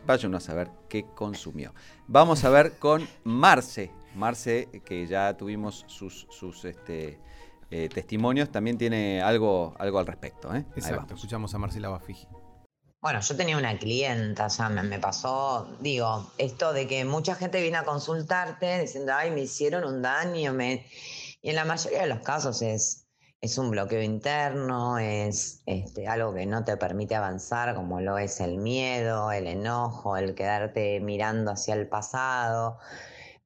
[0.07, 1.75] vayan a saber qué consumió.
[2.07, 3.91] Vamos a ver con Marce.
[4.15, 7.21] Marce, que ya tuvimos sus, sus este,
[7.71, 10.55] eh, testimonios, también tiene algo, algo al respecto.
[10.55, 10.65] ¿eh?
[10.75, 12.27] Exacto, escuchamos a Marcela Bafiji.
[13.01, 17.63] Bueno, yo tenía una clienta, o sea, me, pasó, digo, esto de que mucha gente
[17.63, 20.87] viene a consultarte diciendo, ay, me hicieron un daño, me...
[21.41, 23.00] y en la mayoría de los casos es,
[23.41, 28.41] es un bloqueo interno, es este, algo que no te permite avanzar, como lo es
[28.41, 32.79] el miedo, el enojo, el quedarte mirando hacia el pasado.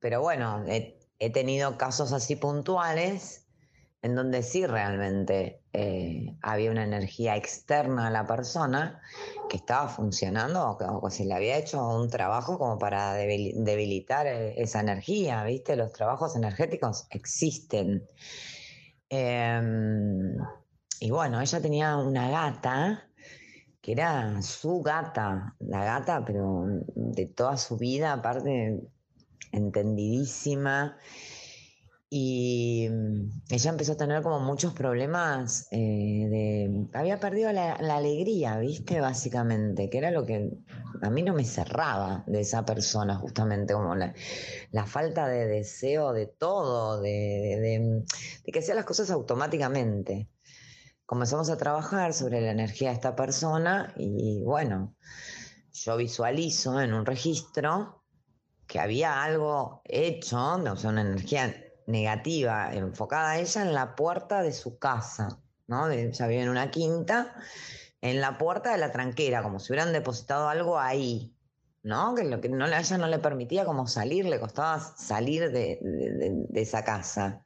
[0.01, 3.45] Pero bueno, he tenido casos así puntuales
[4.05, 9.01] en donde sí realmente eh, había una energía externa a la persona
[9.49, 14.61] que estaba funcionando o que, se le había hecho un trabajo como para debilitar eh,
[14.61, 15.75] esa energía, ¿viste?
[15.75, 18.07] Los trabajos energéticos existen.
[19.09, 20.37] Em,
[21.01, 23.09] y bueno, ella tenía una gata
[23.81, 26.65] que era su gata, la gata, pero
[26.95, 28.81] de toda su vida, aparte,
[29.53, 30.97] entendidísima.
[32.17, 36.87] Y mm, ella empezó a tener como muchos problemas eh, de...
[36.93, 39.01] Había perdido la, alegría, ¿viste?
[39.01, 40.49] Básicamente, que era lo que
[41.03, 44.15] a mí no me cerraba de esa persona, justamente, como la,
[44.87, 48.05] falta de deseo de todo, de,
[48.45, 50.29] de, que hacía las cosas automáticamente.
[51.07, 54.95] Comenzamos a trabajar sobre la energía de esta persona y bueno,
[55.73, 58.05] yo visualizo en un registro
[58.69, 64.43] que había algo hecho, o sea, una energía negativa enfocada a ella en la puerta
[64.43, 65.91] de su casa, ¿no?
[65.91, 67.35] Ella vive en una quinta,
[68.01, 71.35] en la puerta de la tranquera, como si hubieran depositado algo ahí,
[71.83, 72.15] ¿no?
[72.15, 75.79] Que lo que no, ella no le permitía como salir, le costaba salir de,
[76.55, 77.45] esa casa.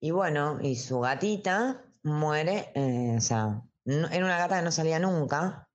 [0.00, 4.98] Y bueno, y su gatita muere, eh, o sea, era una gata que no salía
[4.98, 5.68] nunca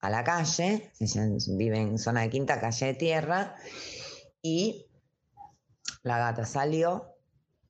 [0.00, 1.22] a la calle, ella
[1.56, 3.56] vive en zona de quinta, calle de tierra,
[4.42, 4.83] y
[6.04, 7.16] la gata salió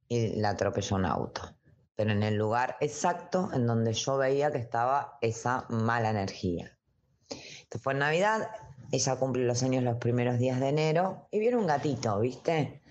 [0.08, 1.40] y la atropelló un auto,
[1.96, 6.76] pero en el lugar exacto en donde yo veía que estaba esa mala energía.
[7.30, 8.50] Esto fue en Navidad,
[8.92, 12.82] ella cumple los años los primeros días de enero y viene un gatito, ¿viste?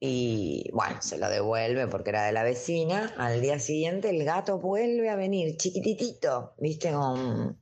[0.00, 3.14] Y bueno, se lo devuelve porque era de la vecina.
[3.16, 6.92] Al día siguiente el gato vuelve a venir, chiquititito, ¿viste?
[6.92, 7.58] Con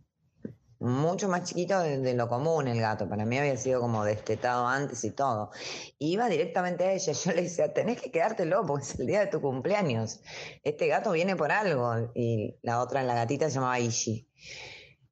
[0.82, 3.08] mucho más chiquito de, lo común el gato.
[3.08, 5.50] Para mí había sido como destetado antes y todo.
[5.98, 7.12] iba directamente a ella.
[7.24, 10.20] Yo le decía, tenés que quedártelo porque es el día de tu cumpleaños.
[10.62, 12.10] Este gato viene por algo.
[12.14, 14.28] Y la otra, la gatita, se llamaba Ishi.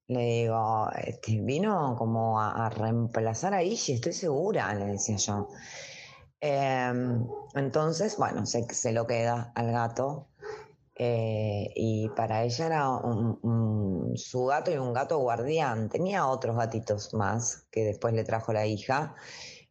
[0.09, 5.49] Le digo, este, vino como a, reemplazar a Ishi, estoy segura, le decía yo.
[6.41, 10.30] Em, entonces, bueno, se, se lo queda al gato
[11.03, 13.01] eh, y para ella era
[14.17, 15.89] su gato y un gato guardián.
[15.89, 19.15] Tenía otros gatitos más que después le trajo la hija,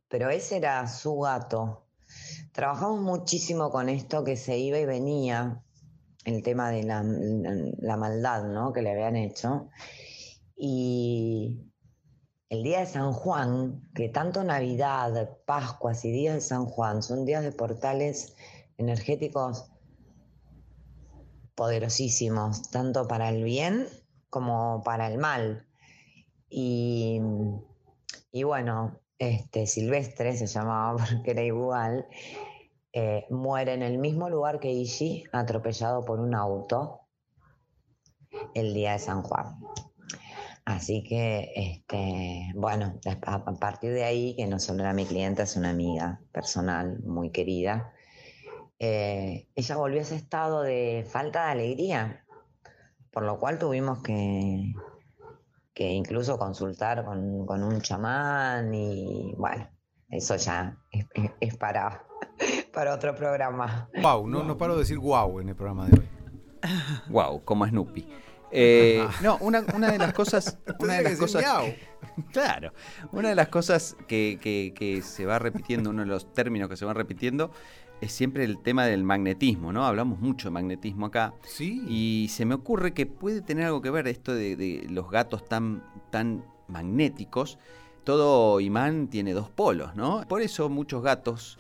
[0.08, 1.86] pero ese era su gato.
[2.52, 5.62] Trabajamos muchísimo con esto que se iba y venía,
[6.26, 8.74] el tema de la, la maldad ¿no?
[8.74, 9.70] que le habían hecho.
[10.56, 11.60] Y
[12.50, 17.24] el día de San Juan, que tanto Navidad, Pascuas y días de San Juan son
[17.24, 18.36] días de portales
[18.80, 19.70] energéticos
[21.60, 23.86] poderosísimos, tanto para el bien
[24.30, 25.68] como para el mal.
[26.50, 27.20] Y,
[28.46, 32.08] bueno, este Silvestre se llamaba porque era igual,
[32.94, 37.02] eh, muere en el mismo lugar que Ishi, atropellado por un auto
[38.54, 39.60] el día de San Juan.
[40.64, 45.58] Así que, este, bueno, a partir de ahí, que no solo era mi clienta, es
[45.58, 47.92] una amiga personal muy querida,
[48.80, 52.26] eh, ella volvió a ese estado de falta de alegría,
[53.12, 54.74] por lo cual tuvimos que,
[55.74, 59.70] que incluso consultar con, un chamán y bueno,
[60.10, 60.78] eso ya
[61.40, 62.06] es, para,
[62.74, 63.90] para otro programa.
[64.02, 66.10] Wow, no, no paro de decir wow en el programa de hoy.
[67.10, 68.08] Wow, como Snoopy.
[68.52, 70.58] Eh, no, una, de las cosas.
[70.80, 71.46] Una de las cosas
[72.32, 72.74] claro.
[73.12, 76.86] Una de las cosas que, que, se va repitiendo, uno de los términos que se
[76.86, 77.52] van repitiendo,
[78.02, 79.86] es siempre el tema del magnetismo, ¿no?
[79.86, 81.34] Hablamos mucho de magnetismo acá.
[81.44, 81.84] Sí.
[81.88, 85.84] Y se me ocurre que puede tener algo que ver esto de, los gatos tan,
[86.10, 87.58] tan magnéticos.
[88.04, 90.24] Todo imán tiene dos polos, ¿no?
[90.28, 91.58] Por eso muchos gatos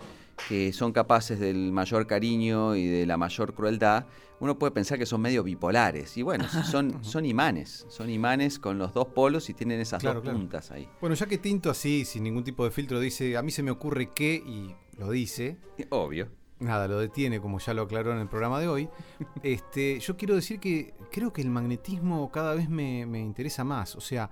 [0.48, 4.06] que son capaces del mayor cariño y de la mayor crueldad,
[4.40, 6.16] uno puede pensar que son medio bipolares.
[6.16, 10.24] Y bueno, son, son imanes, son imanes con los dos polos y tienen esas dos
[10.24, 10.88] puntas ahí.
[11.02, 13.72] Bueno, ya que Tinto así, sin ningún tipo de filtro, dice, a mí se me
[13.72, 15.58] ocurre que, y lo dice.
[15.90, 16.30] Obvio.
[16.60, 18.90] Nada, lo detiene, como ya lo aclaró en el programa de hoy.
[19.44, 23.96] Este, yo quiero decir que creo que el magnetismo cada vez me, interesa más.
[23.96, 24.30] O sea,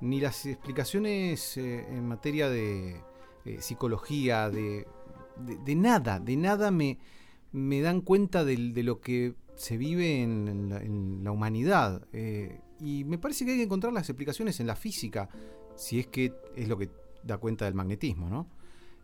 [0.00, 3.00] ni las explicaciones eh, en materia de
[3.44, 4.88] eh, psicología, de,
[5.64, 6.98] de, nada, de nada me,
[7.52, 12.08] me dan cuenta de, lo que se vive en, la, humanidad.
[12.12, 15.28] Eh, y me parece que hay que encontrar las explicaciones en la física,
[15.76, 16.90] si es que es lo que
[17.22, 18.57] da cuenta del magnetismo, ¿no?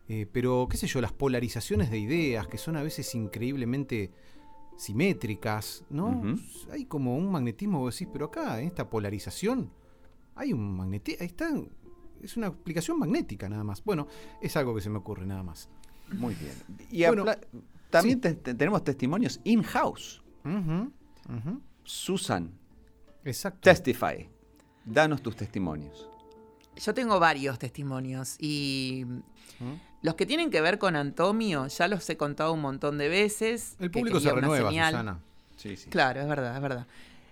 [0.07, 4.11] Eh, pero, qué sé yo, las polarizaciones de ideas, que son a veces increíblemente
[4.77, 6.21] simétricas, ¿no?
[6.71, 9.71] Hay como un magnetismo, vos decís, pero acá, en esta polarización,
[10.35, 11.49] hay un magnetismo, ahí está,
[12.21, 13.83] es una explicación magnética nada más.
[13.83, 14.07] Bueno,
[14.41, 15.69] es algo que se me ocurre nada más.
[16.11, 16.53] Muy bien.
[16.91, 17.25] Y bueno,
[17.89, 20.23] también tenemos testimonios in-house.
[21.83, 22.51] Susan.
[23.23, 23.61] Exacto.
[23.61, 24.29] Testify.
[24.83, 26.09] Danos tus testimonios.
[26.75, 29.05] Yo tengo varios testimonios y
[30.05, 33.75] los que tienen que ver con Antomio ya los he contado un montón de veces.
[33.79, 35.19] El público se renueva, Susana.
[35.55, 35.89] Sí, sí.
[35.89, 36.87] Claro, es verdad, es verdad.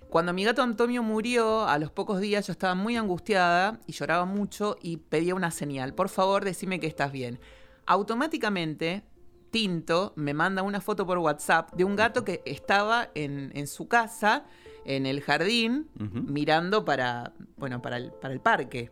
[0.10, 4.26] Cuando mi gato Antonio murió, a los pocos días yo estaba muy angustiada y lloraba
[4.26, 5.94] mucho y pedía una señal.
[5.94, 7.40] Por favor, decime que estás bien.
[7.86, 9.04] Automáticamente,
[9.52, 14.46] Tinto me manda una foto por WhatsApp de un gato que estaba en, su casa,
[14.84, 18.90] en el jardín, mirando para, bueno, para el, para el parque.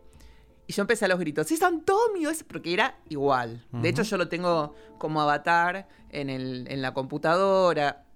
[0.72, 2.30] Y yo empecé a los gritos, ¡es Antonio!
[2.30, 3.62] Es porque era igual.
[3.72, 8.06] De hecho, yo lo tengo como avatar en, el, en la computadora.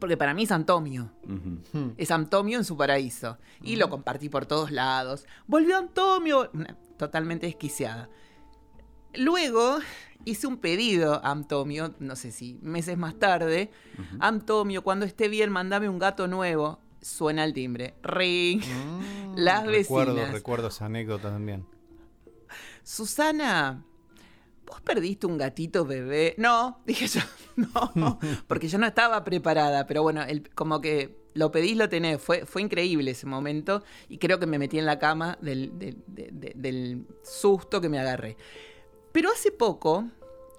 [0.00, 1.12] Porque para mí es Antonio.
[1.26, 1.90] Hmm.
[1.98, 3.36] Es Antonio en su paraíso.
[3.60, 5.26] Y lo compartí por todos lados.
[5.46, 6.50] Volvió Antonio.
[6.96, 8.08] Totalmente desquiciada.
[9.12, 9.76] Luego
[10.24, 13.70] hice un pedido a Antonio, no sé si meses más tarde.
[14.18, 16.80] Antonio, cuando esté bien, mandame un gato nuevo.
[17.00, 17.94] Suena el timbre.
[18.02, 18.62] Ring.
[18.62, 20.32] Mm, Las recuerdo, vecinas.
[20.32, 21.66] Recuerdo esa anécdota también.
[22.82, 23.84] Susana,
[24.66, 26.34] ¿Vos perdiste un gatito bebé?
[26.38, 27.20] No, dije yo,
[27.94, 28.18] no,
[28.48, 32.20] porque yo no estaba preparada, pero bueno, el, como que lo pedís, lo tenés.
[32.20, 37.06] Fue, fue increíble ese momento y creo que me metí en la cama del, del,
[37.22, 38.36] susto que me agarré.
[39.12, 40.08] Pero hace poco,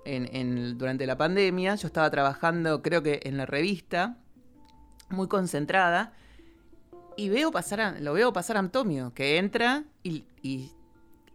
[0.05, 4.17] en, durante la pandemia, yo estaba trabajando, creo que en la revista,
[5.09, 6.13] muy concentrada,
[7.17, 10.71] y veo pasar a, lo veo pasar a Antonio, que entra y, y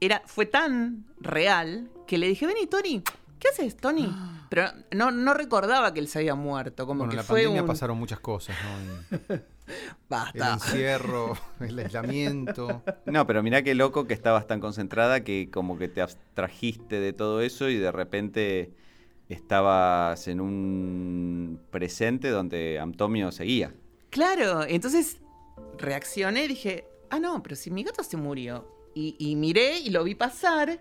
[0.01, 3.03] era, fue tan real que le dije, vení, Tony,
[3.39, 4.11] ¿qué haces, Tony?
[4.49, 6.87] Pero no, no recordaba que él se había muerto.
[6.87, 9.37] Como bueno, que en la pandemia pasaron muchas cosas, ¿no?
[10.11, 10.47] Basta.
[10.47, 12.83] El encierro, el aislamiento.
[13.07, 17.14] No, pero mirá qué loco que estabas tan concentrada que como que te abstrajiste de
[17.14, 18.74] todo eso y de repente
[19.30, 23.72] estabas en un presente donde Antonio seguía.
[24.11, 25.22] Claro, entonces
[25.79, 28.69] reaccioné y dije, ah, no, pero si mi gato se murió.
[28.95, 30.79] Y, y miré y lo vi pasar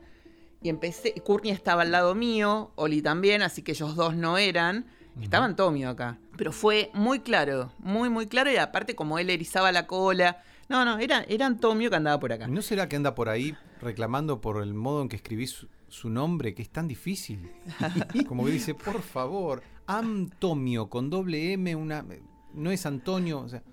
[0.63, 4.85] y empecé, Courtney estaba al lado mío, Oli también, así que ellos dos no eran.
[5.19, 6.19] Estaba Antonio acá.
[6.37, 8.51] Pero fue muy claro, muy, muy claro.
[8.51, 10.41] Y aparte, como él erizaba la cola.
[10.69, 12.47] No, no, era, era Antonio que andaba por acá.
[12.47, 16.53] ¿No será que anda por ahí reclamando por el modo en que escribís su, nombre,
[16.53, 17.51] que es tan difícil?
[18.27, 22.05] como que dice, por favor, Antonio con doble M, una.
[22.53, 23.41] No es Antonio.
[23.41, 23.63] O sea.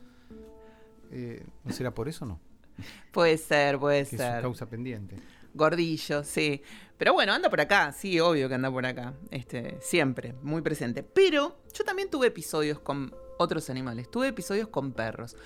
[1.11, 2.41] Eh, ¿No será por eso o no?
[3.13, 4.37] Puede ser, puede que ser.
[4.37, 5.17] Es causa pendiente.
[5.55, 6.63] Gordillo, sí.
[6.97, 9.15] Pero bueno, anda por acá, sí, obvio que anda por acá.
[9.31, 11.03] Este, siempre, muy presente.
[11.03, 14.11] Pero yo también tuve episodios con otros animales.
[14.11, 15.37] Tuve episodios con perros.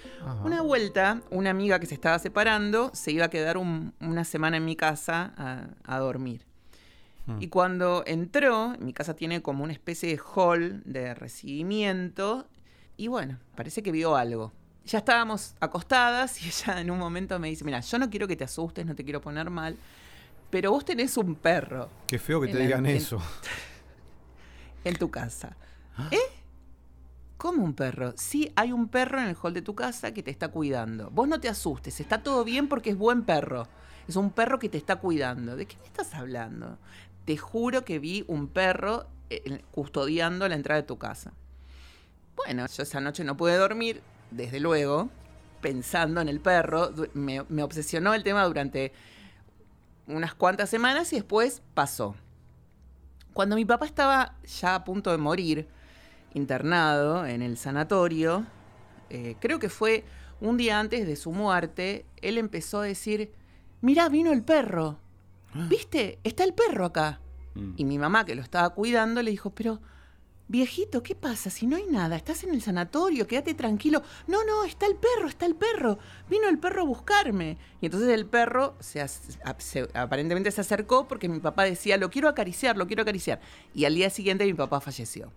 [0.45, 4.65] Una vuelta, una amiga que se estaba separando se iba a quedar una semana en
[4.65, 5.35] mi casa
[5.85, 6.47] a, dormir.
[7.27, 7.41] Hmm.
[7.41, 12.49] Y cuando entró, mi casa tiene como una especie de hall de recibimiento.
[12.97, 14.53] Y bueno, parece que vio algo.
[14.85, 18.37] Ya estábamos acostadas y ella en un momento me dice, mira, yo no quiero que
[18.37, 19.77] te asustes, no te quiero poner mal,
[20.51, 21.89] pero vos tenés un perro.
[22.07, 23.21] Qué feo que te digan eso.
[24.85, 25.57] En tu casa.
[25.97, 26.09] ¿Ah?
[26.11, 26.19] ¿Eh?
[27.37, 28.15] ¿Cómo un perro?
[28.17, 31.09] Sí, hay un perro en el hall de tu casa que te está cuidando.
[31.11, 33.69] Vos no te asustes, está todo bien porque es buen perro.
[34.09, 35.57] Es un perro que te está cuidando.
[35.57, 36.79] ¿De qué me estás hablando?
[37.25, 41.33] Te juro que vi un perro eh, custodiando la entrada de tu casa.
[42.37, 44.03] Bueno, yo esa noche no pude dormir,
[44.33, 45.11] desde luego,
[45.61, 46.91] pensando en el perro.
[47.15, 48.93] Me, me obsesionó el tema durante
[50.07, 52.15] unas cuantas semanas y después pasó.
[53.33, 55.69] Cuando mi papá estaba ya a punto de morir,
[56.35, 58.47] internado en el sanatorio,
[59.11, 60.05] eh, creo que fue
[60.41, 63.33] un día antes de su muerte, él empezó a decir,
[63.81, 64.99] mirá, vino el perro.
[65.55, 65.67] Ah.
[65.69, 66.19] ¿Viste?
[66.25, 67.21] Está el perro acá.
[67.55, 67.73] Mm.
[67.77, 69.81] Y mi mamá, que lo estaba cuidando, le dijo, pero
[70.53, 71.49] Viejito, ¿qué pasa?
[71.49, 74.03] Si no hay nada, estás en el sanatorio, quédate tranquilo.
[74.27, 75.99] No, no, está el perro, está el perro.
[76.29, 77.57] Vino el perro a buscarme.
[77.81, 79.03] Y entonces el perro se,
[79.95, 83.41] aparentemente se acercó porque mi papá decía, lo quiero acariciar, lo quiero acariciar.
[83.73, 85.33] Y al día siguiente mi papá falleció.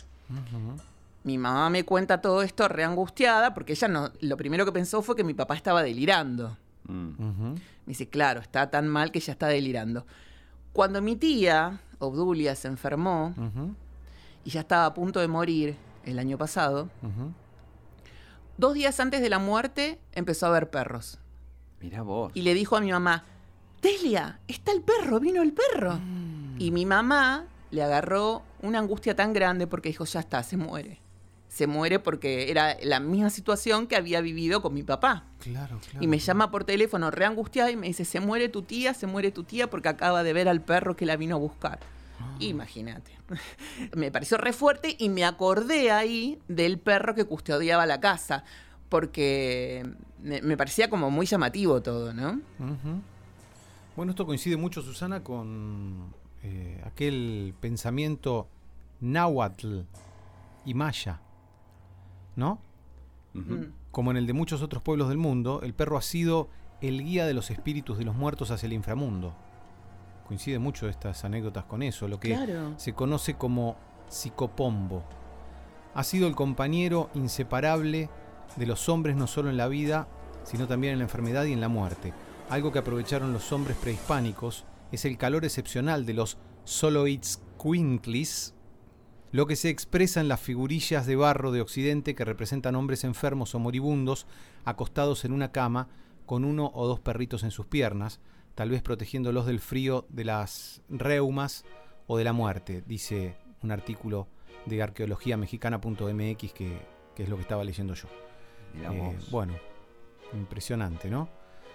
[1.24, 5.16] Mi mamá me cuenta todo esto reangustiada porque ella no, lo primero que pensó fue
[5.16, 6.58] que mi papá estaba delirando.
[6.90, 7.54] Mm.
[7.54, 10.06] Me dice, claro, está tan mal que ya está delirando.
[10.74, 13.34] Cuando mi tía, Obdulia, se enfermó,
[14.46, 15.76] y ya estaba a punto de morir
[16.06, 16.90] el año pasado,
[18.58, 21.20] dos días antes de la muerte empezó a ver perros.
[21.82, 22.32] Mira vos.
[22.36, 23.26] Y le dijo a mi mamá,
[23.82, 25.96] Delia, está el perro, vino el perro.
[25.96, 26.56] Mm.
[26.60, 31.02] Y mi mamá le agarró una angustia tan grande porque dijo, ya está, se muere.
[31.50, 35.26] Se muere porque era la misma situación que había vivido con mi papá.
[35.40, 36.04] Claro, claro.
[36.04, 39.32] Y me llama por teléfono reangustiada y me dice, se muere tu tía, se muere
[39.32, 41.80] tu tía porque acaba de ver al perro que la vino a buscar.
[42.40, 43.12] Imagínate.
[43.96, 48.44] me pareció re fuerte y me acordé ahí del perro que custodiaba la casa,
[48.90, 49.86] porque
[50.22, 52.40] me, parecía como muy llamativo todo, ¿no?
[53.96, 56.14] Bueno, esto coincide mucho, Susana, con
[56.44, 58.48] eh, aquel pensamiento
[59.00, 59.82] náhuatl
[60.66, 61.22] y maya,
[62.36, 62.60] ¿no?
[63.34, 63.66] Mm.
[63.92, 66.50] Como en el de muchos otros pueblos del mundo, el perro ha sido
[66.82, 69.36] el guía de los espíritus de los muertos hacia el inframundo.
[70.28, 72.38] Coincide mucho estas anécdotas con eso, lo que
[72.78, 73.78] se conoce como
[74.10, 75.04] psicopombo.
[75.94, 78.10] Ha sido el compañero inseparable
[78.56, 80.08] de los hombres no solo en la vida,
[80.44, 82.14] sino también en la enfermedad y en la muerte.
[82.50, 88.54] Algo que aprovecharon los hombres prehispánicos es el calor excepcional de los Soloitzcuintlis,
[89.32, 93.54] lo que se expresa en las figurillas de barro de Occidente que representan hombres enfermos
[93.54, 94.28] o moribundos
[94.64, 95.90] acostados en una cama
[96.26, 98.20] con uno o dos perritos en sus piernas,
[98.56, 101.66] tal vez protegiéndolos del frío, de las reumas
[102.08, 104.28] o de la muerte, dice un artículo
[104.66, 106.80] de arqueología mexicana.mx que,
[107.16, 108.08] que, es lo que estaba leyendo yo.
[108.76, 109.54] Eh, bueno,
[110.34, 111.30] impresionante, ¿no?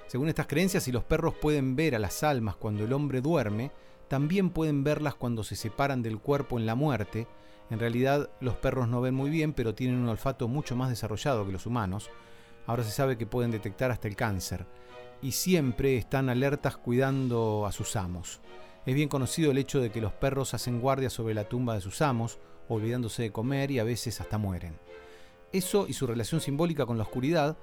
[0.07, 3.71] Según estas creencias, si los perros pueden ver a las almas cuando el hombre duerme,
[4.09, 7.29] también pueden verlas cuando se separan del cuerpo en la muerte
[7.71, 11.47] en realidad los perros no ven muy bien, pero tienen un olfato mucho más desarrollado
[11.47, 12.11] que los humanos.
[12.67, 14.67] Ahora se sabe que pueden detectar hasta el cáncer.
[15.23, 18.41] Y siempre están alertas cuidando a sus amos.
[18.87, 21.81] Es bien conocido el hecho de que los perros hacen guardia sobre la tumba de
[21.81, 24.79] sus amos, olvidándose de comer y a veces hasta mueren.
[25.53, 27.59] Eso y su relación simbólica con la oscuridad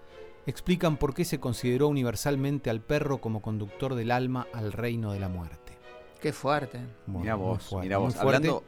[0.46, 5.20] explican por qué se consideró universalmente al perro como conductor del alma al reino de
[5.20, 5.78] la muerte.
[6.22, 6.80] Qué fuerte.
[7.06, 8.16] mira vos, mira vos.
[8.16, 8.64] Hablando,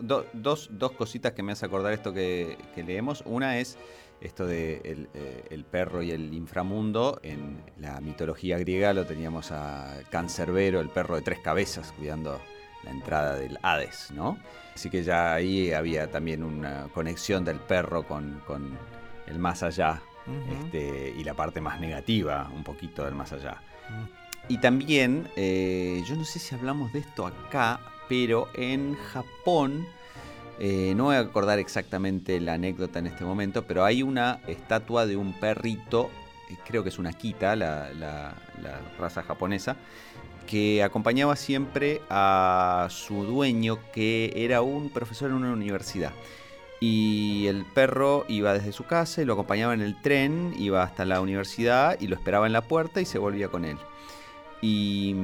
[0.00, 3.22] dos, dos, cositas que me hace acordar esto que, leemos.
[3.26, 3.76] Una es
[4.20, 7.20] esto de eh, el, perro y el inframundo.
[7.22, 12.40] En la mitología griega lo teníamos a Cancerbero, el perro de tres cabezas, cuidando
[12.84, 14.38] la entrada del Hades, ¿no?
[14.74, 18.42] Así que ya ahí había también una conexión del perro con,
[19.26, 20.02] el más allá
[20.50, 23.62] este, y la parte más negativa, un poquito del más allá.
[24.48, 29.86] Y también, eh, yo no sé si hablamos de esto acá, pero en Japón,
[30.60, 35.06] eh, no voy a acordar exactamente la anécdota en este momento, pero hay una estatua
[35.06, 36.10] de un perrito,
[36.50, 38.34] eh, creo que es una Kita, la,
[38.98, 39.76] raza japonesa,
[40.46, 46.12] que acompañaba siempre a su dueño, que era un profesor en una universidad.
[46.80, 51.04] Y el perro iba desde su casa y lo acompañaba en el tren, iba hasta
[51.04, 53.78] la universidad y lo esperaba en la puerta y se volvía con él.
[54.60, 55.14] Y,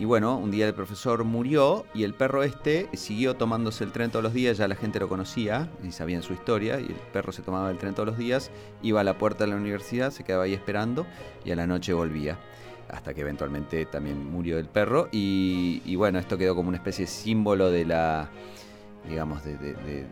[0.00, 4.22] bueno, un día el profesor murió y el perro este siguió tomándose el tren todos
[4.22, 7.40] los días, ya la gente lo conocía y sabían su historia, y el perro se
[7.42, 8.50] tomaba el tren todos los días,
[8.82, 11.06] iba a la puerta de la universidad, se quedaba ahí esperando
[11.46, 12.38] y a la noche volvía,
[12.90, 17.10] hasta que eventualmente también murió el perro y, bueno, esto quedó como una especie de
[17.10, 18.28] símbolo de la,
[19.08, 20.06] digamos, de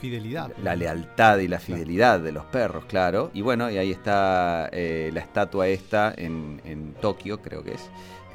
[0.00, 0.52] Fidelidad.
[0.62, 3.30] La lealtad y la fidelidad de los perros, claro.
[3.34, 7.90] Y bueno, y ahí está eh, la estatua esta en, Tokio, creo que es.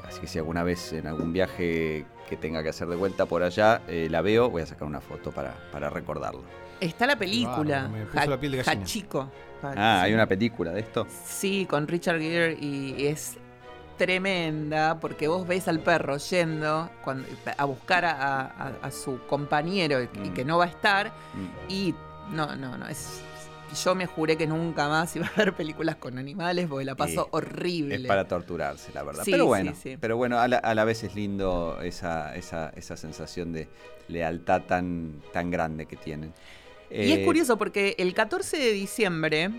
[0.08, 3.44] Así que si alguna vez en algún viaje que tenga que hacer de vuelta por
[3.44, 6.44] allá eh, la veo, voy a sacar una foto para, para recordarlo.
[6.82, 7.90] Está la película.
[8.66, 9.32] Hachiko.
[9.64, 11.06] Ah, hay una película de esto.
[11.26, 13.38] Sí, con Richard Gere y es
[14.02, 16.90] tremenda porque vos ves al perro yendo
[17.56, 20.34] a buscar a, su compañero y, mm.
[20.34, 21.72] que no va a estar mm.
[21.72, 21.94] y
[22.32, 23.22] no, no, no, es...
[23.86, 27.30] Yo me juré que nunca más iba a ver películas con animales porque la paso
[27.32, 27.96] horrible.
[27.96, 29.24] Es para torturarse, la verdad.
[29.24, 33.70] pero bueno, pero bueno a la, vez es lindo esa, esa, esa sensación de
[34.08, 36.34] lealtad tan, tan grande que tienen.
[36.90, 39.52] Y es eh, curioso porque el 14 de diciembre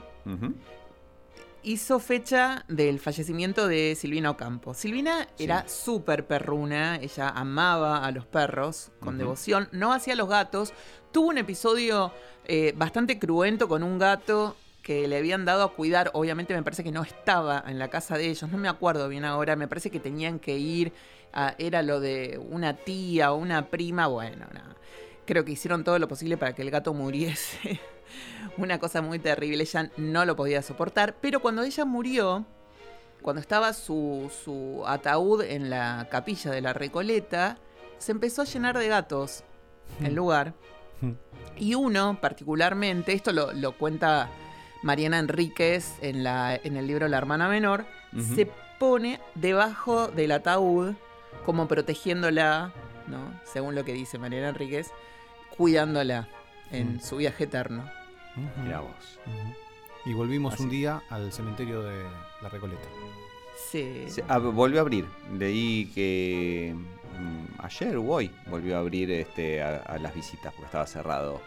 [1.62, 4.74] hizo fecha del fallecimiento de Silvina Ocampo.
[4.74, 10.72] Silvina era súper perruna, ella amaba a los perros con devoción, no hacía los gatos.
[11.12, 12.12] Tuvo un episodio
[12.44, 16.10] eh, bastante cruento con un gato que le habían dado a cuidar.
[16.14, 19.24] Obviamente me parece que no estaba en la casa de ellos, no me acuerdo bien
[19.24, 20.92] ahora, me parece que tenían que ir,
[21.32, 24.46] a, era lo de una tía o una prima, bueno,
[25.24, 27.80] creo que hicieron todo lo posible para que el gato muriese.
[28.56, 32.46] una cosa muy terrible, ella no lo podía soportar, pero cuando ella murió,
[33.22, 37.58] cuando estaba su, su ataúd en la capilla de la Recoleta,
[37.98, 39.44] se empezó a llenar de gatos
[40.00, 40.16] el hmm.
[40.16, 40.54] lugar.
[41.00, 41.12] Hmm.
[41.56, 44.28] Y uno particularmente, esto lo, cuenta
[44.82, 47.86] Mariana Enríquez en, la, en el libro La hermana menor,
[48.34, 48.46] se
[48.78, 50.94] pone debajo del ataúd
[51.46, 52.72] como protegiéndola,
[53.06, 53.40] ¿no?
[53.44, 54.90] según lo que dice Mariana Enríquez,
[55.56, 56.28] cuidándola
[56.70, 57.00] en hmm.
[57.00, 58.01] su viaje eterno.
[60.04, 62.02] Y volvimos un día al cementerio de
[62.42, 62.88] La Recoleta.
[63.70, 64.06] Sí.
[64.28, 65.06] Ah, volvió a abrir.
[65.38, 70.86] Leí que mm, ayer o hoy volvió a abrir este, a, las visitas porque estaba
[70.86, 71.40] cerrado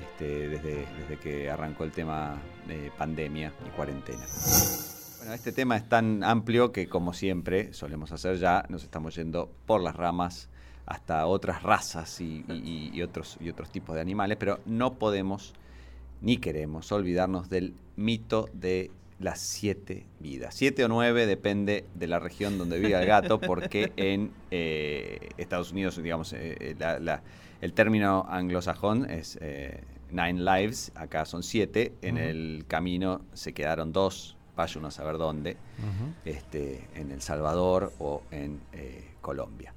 [0.00, 4.24] este, desde, desde que arrancó el tema de pandemia y cuarentena.
[5.18, 9.50] Bueno, este tema es tan amplio que como siempre solemos hacer ya, nos estamos yendo
[9.66, 10.48] por las ramas
[10.86, 15.54] hasta otras razas y, otros, y otros tipos de animales, pero no podemos
[16.20, 18.90] ni queremos olvidarnos del mito de
[19.20, 20.54] las siete vidas.
[20.54, 25.72] Siete o nueve depende de la región donde vive el gato, porque en eh, Estados
[25.72, 26.74] Unidos, digamos, eh,
[27.60, 33.92] el término anglosajón es eh, nine lives, acá son siete, en el camino se quedaron
[33.92, 35.56] dos, vaya uno a saber dónde,
[36.24, 38.60] este, en El Salvador o en
[39.20, 39.74] Colombia.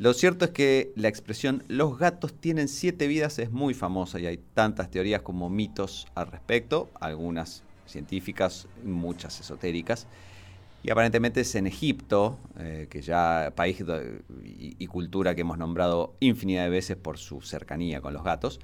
[0.00, 4.24] Lo cierto es que la expresión los gatos tienen siete vidas es muy famosa y
[4.24, 10.06] hay tantas teorías como mitos al respecto, algunas científicas, muchas esotéricas.
[10.82, 13.84] Y aparentemente es en Egipto, eh, que ya país
[14.42, 18.58] y, cultura que hemos nombrado infinidad de veces por su cercanía con los gatos,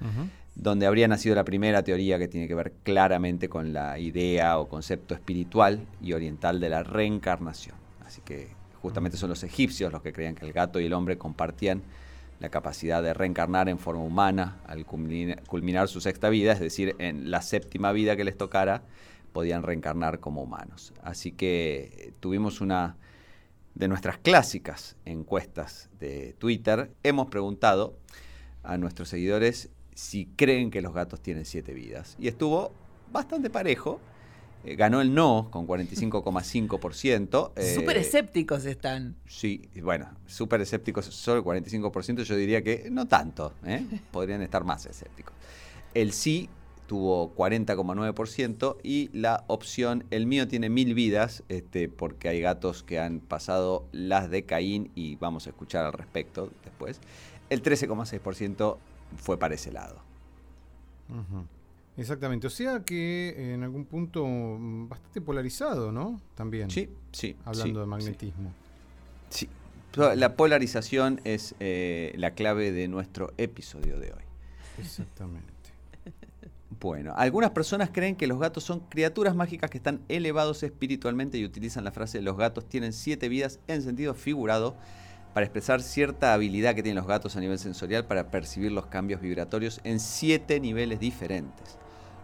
[0.55, 4.67] donde habría nacido la primera teoría que tiene que ver claramente con la idea o
[4.67, 7.75] concepto espiritual y oriental de la reencarnación.
[8.03, 11.17] Así que Justamente son los egipcios los que creían que el gato y el hombre
[11.17, 11.81] compartían
[12.39, 17.31] la capacidad de reencarnar en forma humana al culminar su sexta vida, es decir, en
[17.31, 18.83] la séptima vida que les tocara,
[19.33, 20.93] podían reencarnar como humanos.
[21.03, 22.95] Así que eh, tuvimos una
[23.75, 27.97] de nuestras clásicas encuestas de Twitter, hemos preguntado
[28.63, 32.15] a nuestros seguidores si creen que los gatos tienen siete vidas.
[32.19, 32.71] Y estuvo
[33.11, 33.99] bastante parejo.
[34.63, 37.51] Eh, ganó el no con 45,5%.
[37.57, 39.15] Eh, súper escépticos están.
[39.25, 43.85] Sí, bueno, súper escépticos, solo el 45%, yo diría que no tanto, ¿eh?
[44.11, 45.33] podrían estar más escépticos.
[45.93, 46.49] El sí
[46.87, 52.99] tuvo 40,9% y la opción, el mío tiene mil vidas, este, porque hay gatos que
[52.99, 56.99] han pasado las de Caín y vamos a escuchar al respecto después.
[57.49, 58.77] El 13,6%
[59.17, 60.01] fue para ese lado.
[61.97, 66.21] Exactamente, o sea que en algún punto mm, bastante polarizado, ¿no?
[66.35, 66.69] También.
[66.69, 67.35] Sí, sí.
[67.43, 68.53] Hablando de magnetismo.
[69.29, 69.49] Sí.
[69.95, 74.23] La polarización es eh, la clave de nuestro episodio de hoy.
[74.77, 75.53] Exactamente.
[76.79, 81.45] Bueno, algunas personas creen que los gatos son criaturas mágicas que están elevados espiritualmente y
[81.45, 84.75] utilizan la frase los gatos tienen siete vidas en sentido figurado
[85.33, 89.21] para expresar cierta habilidad que tienen los gatos a nivel sensorial para percibir los cambios
[89.21, 91.79] vibratorios en siete niveles diferentes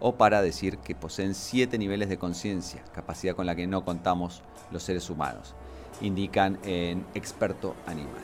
[0.05, 4.41] o para decir que poseen siete niveles de conciencia, capacidad con la que no contamos
[4.69, 5.55] los seres humanos,
[6.01, 8.21] indican en experto animal.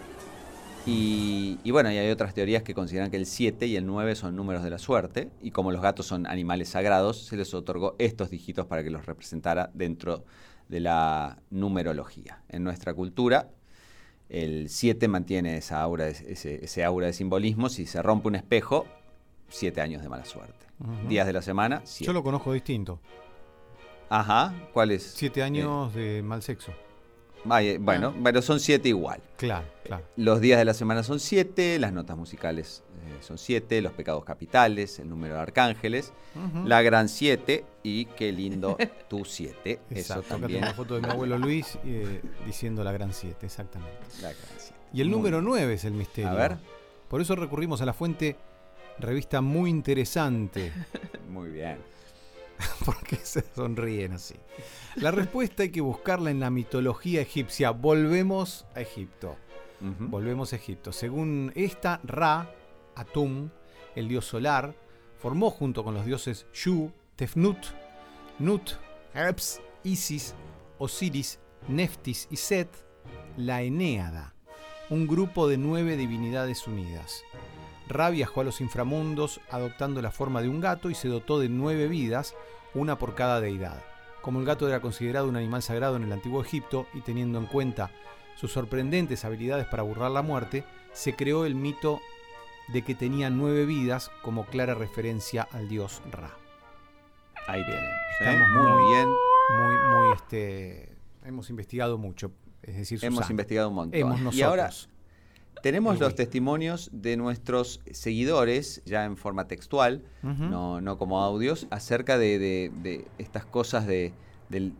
[0.85, 4.61] Y, bueno, hay otras teorías que consideran que el 7 y el 9 son números
[4.61, 8.65] de la suerte, y como los gatos son animales sagrados, se les otorgó estos dígitos
[8.65, 10.25] para que los representara dentro
[10.67, 12.41] de la numerología.
[12.49, 13.51] En nuestra cultura,
[14.27, 17.69] el 7 mantiene esa aura, ese, ese aura de simbolismo.
[17.69, 18.85] Si se rompe un espejo,
[19.47, 20.68] 7 años de mala suerte
[21.07, 21.83] días de la semana.
[21.99, 22.99] Yo lo conozco distinto.
[24.09, 25.03] Ajá, ¿cuál es?
[25.03, 26.73] Siete años de mal sexo.
[27.45, 28.19] bueno, ah.
[28.23, 29.21] pero son siete igual.
[29.37, 30.03] Claro, claro.
[30.15, 34.23] Los días de la semana son siete, las notas musicales eh, son siete, los pecados
[34.25, 36.11] capitales, el número de arcángeles,
[36.65, 38.77] la gran siete y qué lindo
[39.09, 39.79] tu siete.
[39.89, 40.63] Eso también.
[40.63, 43.99] una foto de mi abuelo Luis eh, diciendo la gran siete, exactamente.
[44.21, 44.75] La gran siete.
[44.91, 46.31] Y el número nueve es el misterio.
[46.31, 46.57] A ver.
[47.09, 48.37] Por eso recurrimos a la fuente
[48.99, 50.71] Revista muy interesante.
[51.29, 51.77] Muy bien.
[52.85, 54.35] ¿Por qué se sonríen así?
[54.95, 57.69] La respuesta hay que buscarla en la mitología egipcia.
[57.69, 59.37] Volvemos a Egipto.
[59.99, 60.91] Volvemos a Egipto.
[60.91, 62.51] Según esta, Ra,
[62.95, 63.49] Atum,
[63.95, 64.75] el dios solar,
[65.19, 67.59] formó junto con los dioses Shu, Tefnut,
[68.39, 68.71] Nut,
[69.13, 70.33] Herbs, Isis,
[70.79, 72.69] Osiris, Neftis y Set
[73.37, 74.33] la Enéada,
[74.89, 77.23] un grupo de nueve divinidades unidas.
[77.89, 81.49] Ra viajó a los inframundos adoptando la forma de un gato y se dotó de
[81.49, 82.35] nueve vidas,
[82.73, 83.83] una por cada deidad.
[84.21, 87.47] Como el gato era considerado un animal sagrado en el antiguo Egipto y teniendo en
[87.47, 87.91] cuenta
[88.35, 90.63] sus sorprendentes habilidades para burlar la muerte,
[90.93, 91.99] se creó el mito
[92.67, 96.31] de que tenía nueve vidas como clara referencia al dios Ra.
[97.47, 97.89] Ahí tenemos.
[97.89, 98.19] ¿eh?
[98.19, 99.09] Estamos muy bien.
[99.49, 102.31] Muy, muy, este, hemos investigado mucho.
[102.61, 103.99] Es decir, hemos investigado un montón.
[103.99, 104.35] Hemos nosotros.
[104.35, 104.69] Y ahora
[105.61, 113.05] tenemos los testimonios de nuestros seguidores, ya en forma textual, no, como audios, acerca de,
[113.17, 114.13] estas cosas de,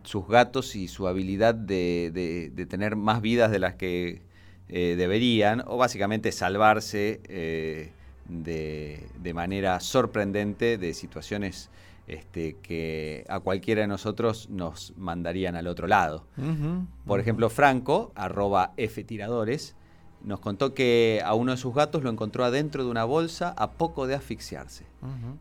[0.02, 4.22] sus gatos y su habilidad de, tener más vidas de las que
[4.68, 7.92] eh, deberían, o básicamente salvarse eh,
[8.28, 11.70] de, manera sorprendente de situaciones
[12.06, 16.26] este, que a cualquiera de nosotros nos mandarían al otro lado.
[17.06, 19.76] Por ejemplo, Franco, arroba F Tiradores,
[20.24, 23.72] nos contó que a uno de sus gatos lo encontró adentro de una bolsa a
[23.72, 24.84] poco de asfixiarse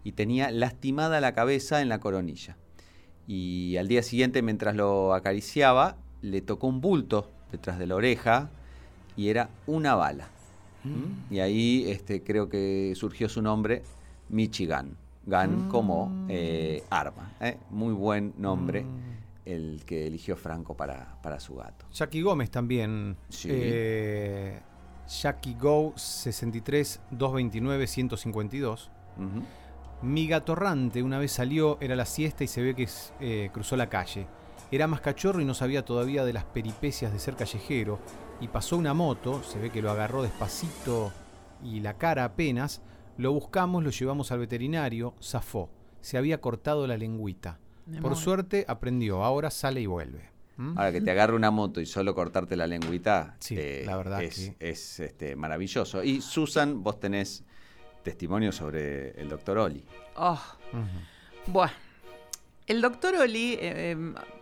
[0.03, 2.55] y tenía lastimada la cabeza en la coronilla.
[3.27, 8.49] Y al día siguiente, mientras lo acariciaba, le tocó un bulto detrás de la oreja
[9.15, 10.29] y era una bala.
[10.83, 11.33] Mm.
[11.33, 13.83] Y ahí este, creo que surgió su nombre,
[14.29, 14.95] Michigan.
[15.25, 16.27] Gun como mm.
[16.29, 17.33] eh, arma.
[17.39, 17.57] ¿eh?
[17.69, 18.83] Muy buen nombre.
[18.83, 19.09] Mm
[19.49, 21.85] el que eligió Franco para, su gato.
[21.91, 23.17] Jackie Gómez también.
[23.29, 23.49] Sí.
[23.51, 24.59] Eh,
[25.09, 28.91] Jackie Go 63 229 152.
[30.01, 32.87] Mi gatorrante una vez salió, era la siesta y se ve que
[33.19, 34.27] eh, cruzó la calle.
[34.71, 37.99] Era más cachorro y no sabía todavía de las peripecias de ser callejero.
[38.39, 41.11] Y pasó una moto, se ve que lo agarró despacito
[41.63, 42.81] y la cara apenas.
[43.17, 45.69] Lo buscamos, lo llevamos al veterinario, zafó.
[45.99, 47.59] Se había cortado la lengüita.
[48.01, 50.28] Por suerte aprendió, ahora sale y vuelve.
[50.59, 50.77] ¿Mm?
[50.77, 54.51] Ahora que te agarre una moto y solo cortarte la lengüita, eh, la verdad es,
[54.59, 56.03] es este, maravilloso.
[56.03, 57.45] Y Susan, vos tenés
[58.03, 59.85] testimonio sobre el doctor Oli.
[60.17, 60.41] Oh.
[61.47, 61.71] Bueno,
[62.67, 63.95] el doctor Oli eh,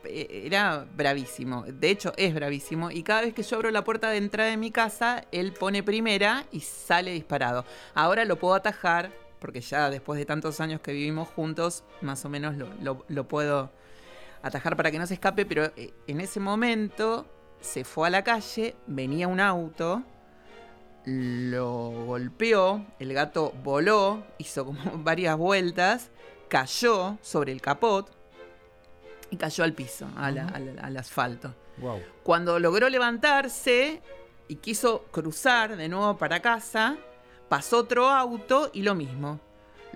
[0.06, 1.66] eh, era bravísimo.
[1.68, 2.90] De hecho, es bravísimo.
[2.90, 5.84] Y cada vez que yo abro la puerta de entrada de mi casa, él pone
[5.84, 7.64] primera y sale disparado.
[7.94, 12.30] Ahora lo puedo atajar porque ya después de tantos años que vivimos juntos, más o
[12.30, 13.72] menos lo, puedo
[14.48, 17.26] atajar para que no se escape, pero eh, en ese momento
[17.60, 20.04] se fue a la calle, venía un auto,
[21.06, 26.12] lo golpeó, el gato voló, hizo como varias vueltas,
[26.50, 28.10] cayó sobre el capot
[29.30, 31.54] y cayó al piso, al, asfalto.
[32.24, 34.02] Cuando logró levantarse
[34.48, 36.98] y quiso cruzar de nuevo para casa,
[37.50, 39.40] Pasó otro auto y lo mismo.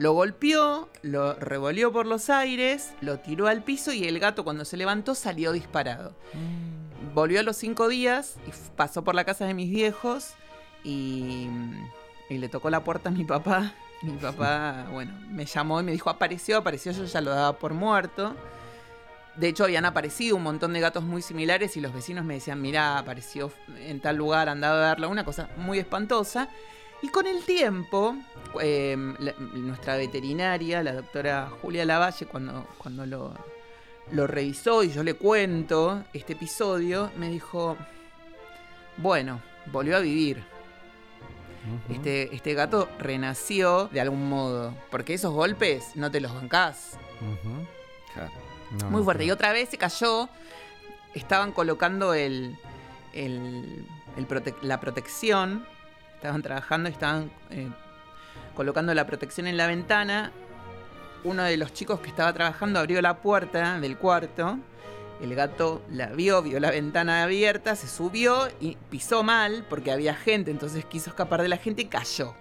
[0.01, 4.65] Lo golpeó, lo revolvió por los aires, lo tiró al piso y el gato cuando
[4.65, 6.15] se levantó salió disparado.
[6.33, 7.13] Mm.
[7.13, 10.33] Volvió a los cinco días y pasó por la casa de mis viejos
[10.83, 11.49] y,
[12.31, 13.75] y le tocó la puerta a mi papá.
[14.01, 17.75] Mi papá, bueno, me llamó y me dijo, apareció, apareció, yo ya lo daba por
[17.75, 18.35] muerto.
[19.35, 22.59] De hecho, habían aparecido un montón de gatos muy similares y los vecinos me decían,
[22.59, 26.49] mira, apareció en tal lugar, andaba a verlo, una cosa muy espantosa.
[27.01, 28.15] Y con el tiempo,
[28.59, 29.15] em,
[29.53, 33.33] nuestra veterinaria, la doctora Julia Lavalle, cuando, cuando lo,
[34.11, 37.75] lo revisó y yo le cuento este episodio, me dijo,
[38.97, 39.41] bueno,
[39.71, 40.43] volvió a vivir.
[41.89, 46.97] este, este gato renació de algún modo, porque esos golpes no te los bancás.
[48.89, 49.25] Muy fuerte.
[49.25, 50.29] Y otra vez se cayó,
[51.13, 52.57] estaban colocando el,
[53.13, 53.85] el,
[54.61, 55.65] la protección
[56.22, 57.67] estaban trabajando y estaban eh,
[58.55, 60.32] colocando la protección en la ventana.
[61.24, 64.59] Uno de los chicos que estaba trabajando abrió la puerta del cuarto.
[65.19, 70.13] El gato la vio, vio la ventana abierta, se subió y pisó mal porque había
[70.13, 72.36] gente, entonces quiso escapar de la gente y cayó.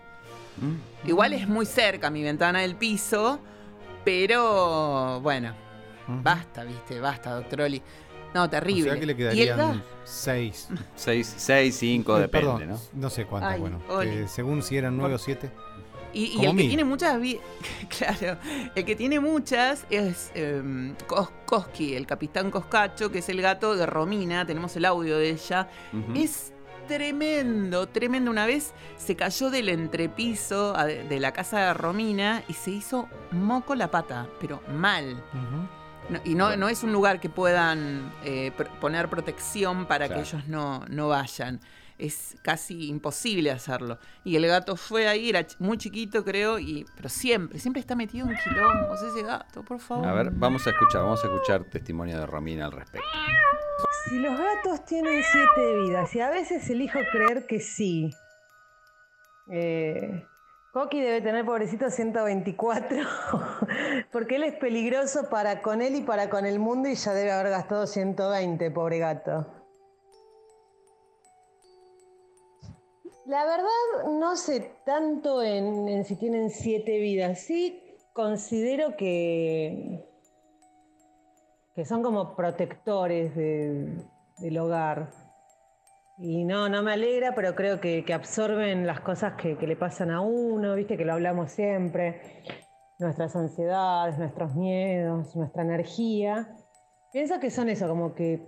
[0.59, 1.09] Mm.
[1.09, 3.41] Igual es muy cerca mi ventana del piso,
[4.05, 5.55] pero bueno,
[6.07, 7.83] basta, viste, basta, doctor Oli.
[8.35, 8.91] No, terrible.
[8.91, 10.69] O sea que le quedarían seis.
[10.95, 12.79] Seis, seis, cinco, eh, depende, ¿no?
[12.95, 13.81] No sé cuánto, bueno.
[14.29, 15.51] según si eran nueve o siete.
[16.13, 17.21] Y, el que tiene muchas,
[17.99, 18.39] claro,
[18.75, 20.93] el que tiene muchas es eh,
[21.47, 25.69] Koski, el capitán Coscacho, que es el gato de Romina, tenemos el audio de ella.
[26.17, 26.53] Es
[26.89, 28.31] tremendo, tremendo.
[28.31, 33.77] Una vez se cayó del entrepiso de la casa de Romina y se hizo moco
[33.77, 35.23] la pata, pero mal
[36.25, 40.85] y no, no, es un lugar que puedan eh, poner protección para que ellos no,
[40.89, 41.61] no vayan.
[41.99, 43.99] Es casi imposible hacerlo.
[44.25, 48.27] Y el gato fue ahí, era muy chiquito, creo, y pero siempre, siempre está metido
[48.29, 50.09] en quilombos ese gato, por favor.
[50.09, 53.07] A ver, vamos a escuchar, vamos a escuchar testimonio de Romina al respecto.
[54.09, 58.15] Si los gatos tienen siete vidas, y a veces elijo creer que sí.
[59.51, 60.25] Eh,
[60.73, 62.99] Coqui debe tener, pobrecito, 124,
[64.13, 67.33] porque él es peligroso para con él y para con el mundo y ya debe
[67.33, 69.47] haber gastado 120, pobre gato.
[73.27, 77.41] La verdad, no sé tanto en, si tienen siete vidas.
[77.41, 80.05] Sí considero que,
[81.75, 85.20] que son como protectores del hogar.
[86.23, 90.21] Y no, no me alegra, pero creo que, absorben las cosas que, le pasan a
[90.21, 92.43] uno, viste que lo hablamos siempre,
[92.99, 96.55] nuestras ansiedades, nuestros miedos, nuestra energía.
[97.11, 98.47] Pienso que son eso, como que,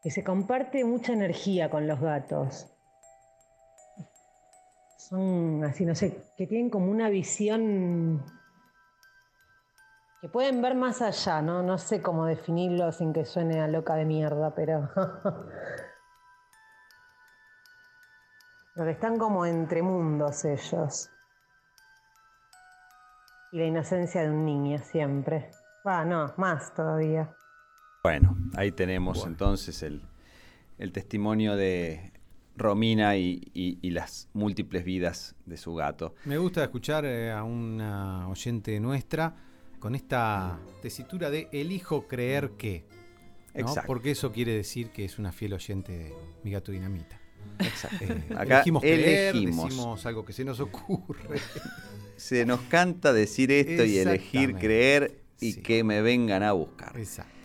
[0.00, 2.72] que se comparte mucha energía con los gatos.
[4.96, 8.24] Son así, no sé, que tienen como una visión
[10.20, 11.64] que pueden ver más allá, ¿no?
[11.64, 14.88] No sé cómo definirlo sin que suene a loca de mierda, pero
[18.76, 21.08] Porque están como entre mundos ellos.
[23.52, 25.50] Y la inocencia de un niño siempre.
[25.86, 27.34] Va, no, más todavía.
[28.02, 30.02] Bueno, ahí tenemos entonces el,
[30.92, 32.12] testimonio de
[32.54, 36.14] Romina y, las múltiples vidas de su gato.
[36.26, 39.34] Me gusta escuchar eh, a una oyente nuestra
[39.78, 42.84] con esta tesitura de elijo creer que.
[43.54, 43.86] Exacto.
[43.86, 46.14] Porque eso quiere decir que es una fiel oyente de
[46.44, 47.18] mi gato dinamita.
[47.58, 48.04] Exacto.
[48.04, 51.40] Eh, Acá elegimos, creer, decimos algo que se nos ocurre.
[52.16, 56.96] Se nos canta decir esto y elegir creer y que me vengan a buscar.
[56.96, 57.36] Exacto.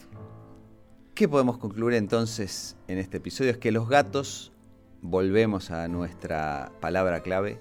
[1.14, 3.52] ¿Qué podemos concluir entonces en este episodio?
[3.52, 4.54] Es que los gatos,
[5.02, 7.60] volvemos a nuestra palabra clave,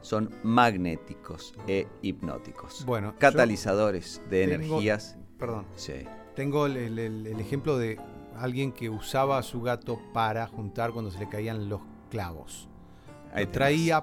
[0.00, 2.84] son magnéticos e hipnóticos.
[2.84, 5.16] Bueno, catalizadores de energías.
[5.38, 5.66] Perdón.
[6.34, 7.98] Tengo el, ejemplo de
[8.40, 11.80] alguien que usaba a su gato para juntar cuando se le caían los
[12.10, 12.68] clavos.
[13.32, 14.02] Ahí traía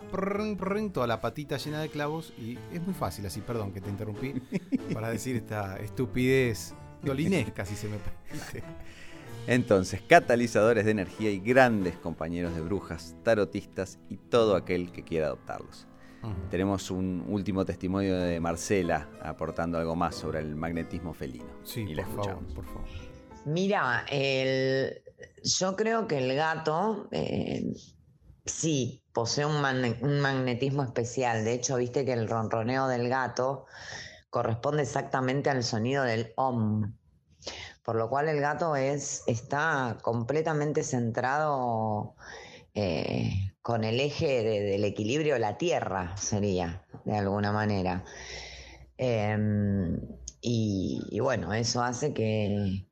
[0.94, 4.34] toda la patita llena de clavos y es muy fácil así, perdón que te interrumpí,
[4.94, 8.64] para decir esta estupidez dolinesca, si se me permite.
[9.48, 15.28] Entonces, catalizadores de energía y grandes compañeros de brujas, tarotistas y todo aquel que quiera
[15.28, 15.88] adoptarlos.
[16.50, 21.46] Tenemos un último testimonio de Marcela aportando algo más sobre el magnetismo felino.
[21.64, 22.52] Sí, y la escuchamos.
[22.52, 23.15] por favor.
[23.46, 24.06] Mira,
[25.44, 27.74] yo creo que el gato eh,
[28.46, 31.46] sí posee un, magnetismo especial.
[31.46, 33.66] De hecho, viste que el ronroneo del gato
[34.30, 36.94] corresponde exactamente al sonido del om
[37.86, 42.16] por lo cual el gato es, está completamente centrado
[42.74, 48.04] eh, con el eje del equilibrio de la tierra, sería, de alguna manera.
[48.98, 50.00] Em,
[50.42, 52.85] y, bueno, eso hace que,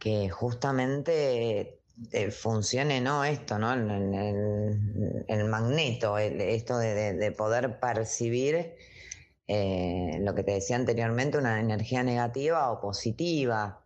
[0.00, 1.78] que justamente
[2.10, 3.22] eh, funcione ¿no?
[3.22, 3.72] esto, ¿no?
[3.74, 8.74] El, magneto, esto de, poder percibir
[9.46, 13.82] eh, lo que te decía anteriormente, una energía negativa o positiva.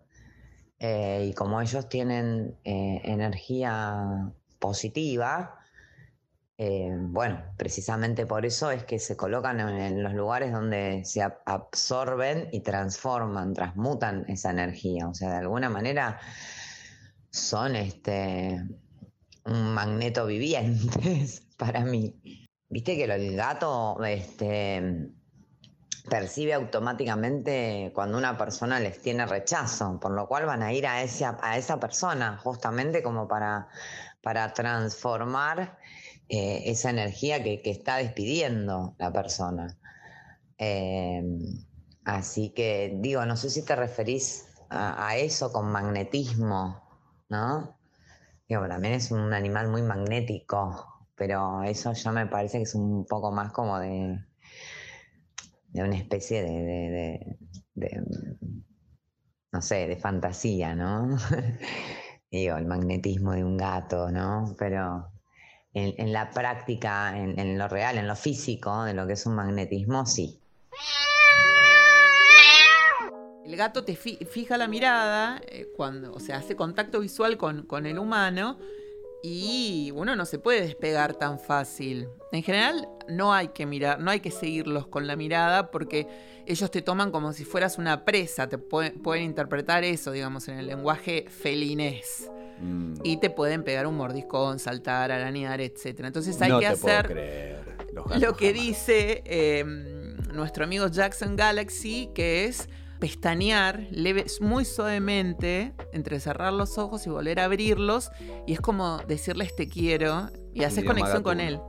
[0.78, 5.58] Eh, y como ellos tienen energía positiva,
[6.56, 12.48] eh, bueno, precisamente por eso es que se colocan en, los lugares donde se absorben
[12.52, 15.08] y transforman, transmutan esa energía.
[15.08, 16.20] O sea, de alguna manera
[17.30, 18.62] son este
[19.46, 22.14] un magneto vivientes para mí.
[22.68, 25.10] Viste que el gato este,
[26.08, 30.94] percibe automáticamente cuando una persona les tiene rechazo, por lo cual van a ir a,
[30.98, 33.68] a esa persona justamente como para,
[34.22, 35.78] para transformar
[36.28, 39.78] eh, esa energía que, está despidiendo la persona.
[40.58, 41.38] Em,
[42.04, 46.82] así que digo, no sé si te referís a, eso con magnetismo,
[47.28, 47.78] ¿no?
[48.48, 53.06] Digo, también es un animal muy magnético, pero eso ya me parece que es un
[53.06, 54.18] poco más como de
[55.74, 57.36] de una especie de,
[59.52, 61.18] no sé, de fantasía, ¿no?
[62.30, 64.54] Digo, el magnetismo de un gato, ¿no?
[64.56, 65.10] Pero
[65.74, 70.06] en, la práctica, en, lo real, en lo físico, de lo que es un magnetismo,
[70.06, 70.38] sí.
[73.44, 77.98] El gato te fija la mirada, eh, cuando, o sea, hace contacto visual con, el
[77.98, 78.58] humano
[79.22, 82.08] y uno no se puede despegar tan fácil.
[82.32, 86.06] En general no hay que mirar, no hay que seguirlos con la mirada porque
[86.46, 90.66] ellos te toman como si fueras una presa, te pueden interpretar eso, digamos, en el
[90.66, 92.30] lenguaje felinés.
[92.60, 92.94] Mm.
[93.02, 96.00] Y te pueden pegar un mordiscón, saltar, arañar, etc.
[96.00, 97.64] Entonces hay que hacer
[98.18, 106.20] lo que dice em, nuestro amigo Jackson Galaxy, que es pestañear leve, muy suavemente, entre
[106.20, 108.10] cerrar los ojos y volver a abrirlos,
[108.46, 111.60] y es como decirles te quiero, y haces conexión con él.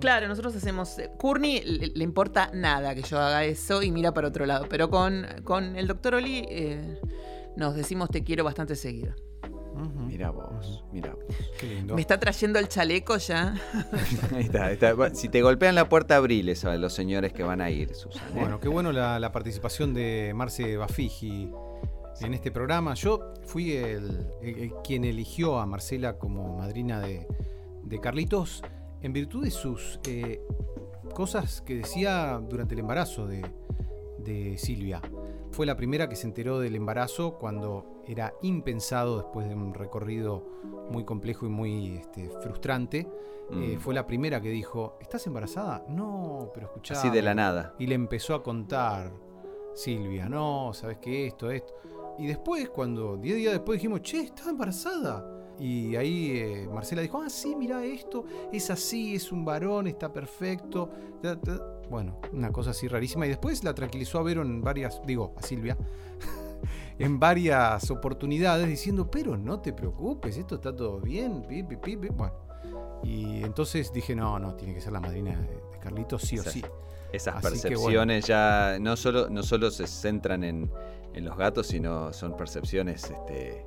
[0.00, 0.98] Claro, nosotros hacemos.
[0.98, 4.66] Eh, Courtney le, importa nada que yo haga eso y mira para otro lado.
[4.68, 6.98] Pero con, con el doctor Oli eh,
[7.56, 9.14] nos decimos te quiero bastante seguido.
[10.06, 11.36] Mira vos, mira vos.
[11.58, 11.94] Qué lindo.
[11.94, 13.54] Me está trayendo el chaleco ya.
[14.34, 17.94] ahí está, Si te golpean la puerta, abriles a los señores que van a ir,
[17.94, 18.28] Susana.
[18.30, 18.40] ¿eh?
[18.40, 21.52] Bueno, qué bueno la, participación de Marce Bafigi
[22.20, 22.94] en este programa.
[22.94, 24.26] Yo fui el,
[24.82, 27.26] quien eligió a Marcela como madrina de,
[28.02, 28.62] Carlitos
[29.00, 30.40] en virtud de sus eh,
[31.14, 33.42] cosas que decía durante el embarazo de,
[34.18, 35.00] de Silvia.
[35.50, 40.44] Fue la primera que se enteró del embarazo cuando era impensado después de un recorrido
[40.90, 43.06] muy complejo y muy este, frustrante.
[43.50, 43.80] Eh, mm.
[43.80, 45.84] fue la primera que dijo, ¿estás embarazada?
[45.88, 46.94] No, pero escuchá.
[46.94, 47.74] Así de la nada.
[47.78, 49.12] Y le empezó a contar,
[49.74, 51.26] Silvia, no, ¿sabes qué?
[51.26, 51.74] Esto, esto.
[52.18, 55.38] Y después, cuando 10 días después dijimos, che, estaba embarazada.
[55.58, 60.12] Y ahí eh, Marcela dijo, ah, sí, mira esto, es así, es un varón, está
[60.12, 60.88] perfecto.
[61.90, 63.26] Bueno, una cosa así rarísima.
[63.26, 65.76] Y después la tranquilizó a Vero en varias, digo, a Silvia,
[66.98, 71.46] en varias oportunidades diciendo, pero no te preocupes, esto está todo bien.
[72.12, 72.34] Bueno,
[73.02, 76.62] y entonces dije, no, no, tiene que ser la madrina de Carlitos sí o sí.
[77.12, 80.70] Esas percepciones ya no solo, no solo se centran en,
[81.14, 83.66] los gatos, sino son percepciones este,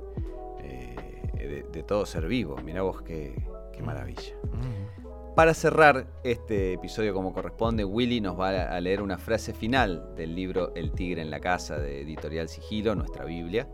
[0.62, 2.56] eh, de, todo ser vivo.
[2.64, 3.34] Mirá vos qué,
[3.74, 3.84] qué mm.
[3.84, 4.34] maravilla.
[4.44, 5.01] Mm.
[5.34, 10.34] Para cerrar este episodio como corresponde, Willy nos va a leer una frase final del
[10.34, 13.66] libro El tigre en la casa de Editorial Sigilo, nuestra Biblia.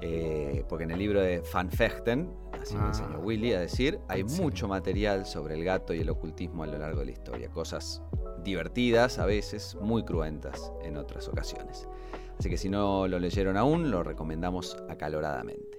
[0.00, 3.22] Eh, porque en el libro de Van Fechten, así me enseñó ah.
[3.22, 7.00] Willy a decir, hay mucho material sobre el gato y el ocultismo a lo largo
[7.00, 7.50] de la historia.
[7.50, 8.00] Cosas
[8.42, 11.86] divertidas a veces, muy cruentas en otras ocasiones.
[12.38, 15.76] Así que si no lo leyeron aún, lo recomendamos acaloradamente.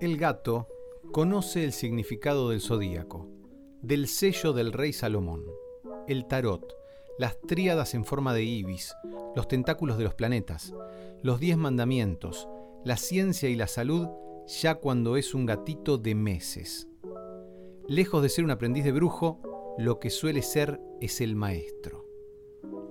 [0.00, 0.66] El gato
[1.12, 3.37] conoce el significado del zodíaco,
[3.82, 5.44] del sello del rey Salomón,
[6.06, 6.74] el tarot,
[7.18, 8.94] las tríadas en forma de ibis,
[9.34, 10.72] los tentáculos de los planetas,
[11.22, 12.48] los diez mandamientos,
[12.84, 14.08] la ciencia y la salud
[14.46, 16.88] ya cuando es un gatito de meses.
[17.86, 19.40] Lejos de ser un aprendiz de brujo,
[19.78, 22.06] lo que suele ser es el maestro.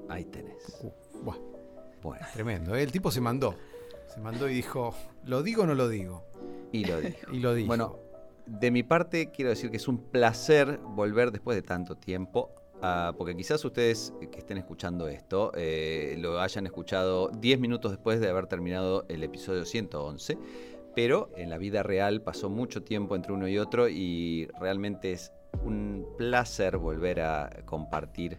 [0.10, 0.80] Ahí tenés.
[0.82, 0.92] Uh,
[1.24, 2.26] bueno.
[2.34, 2.76] Tremendo.
[2.76, 2.84] ¿eh?
[2.84, 3.56] El tipo se mandó.
[4.14, 4.94] Se mandó y dijo,
[5.26, 6.24] ¿lo digo o no lo digo?
[6.72, 7.18] Y lo dijo.
[7.34, 7.68] y lo dijo.
[7.68, 8.00] Bueno,
[8.48, 12.52] de mi parte quiero decir que es un placer volver después de tanto tiempo.
[13.18, 18.30] porque quizás ustedes que estén escuchando esto eh, lo hayan escuchado 10 minutos después de
[18.30, 20.38] haber terminado el episodio 111,
[20.96, 25.32] pero en la vida real pasó mucho tiempo entre uno y otro y realmente es
[25.64, 28.38] un placer volver a compartir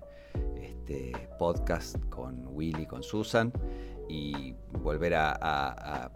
[0.63, 3.53] este podcast con Willy, con Susan
[4.09, 6.11] y volver a,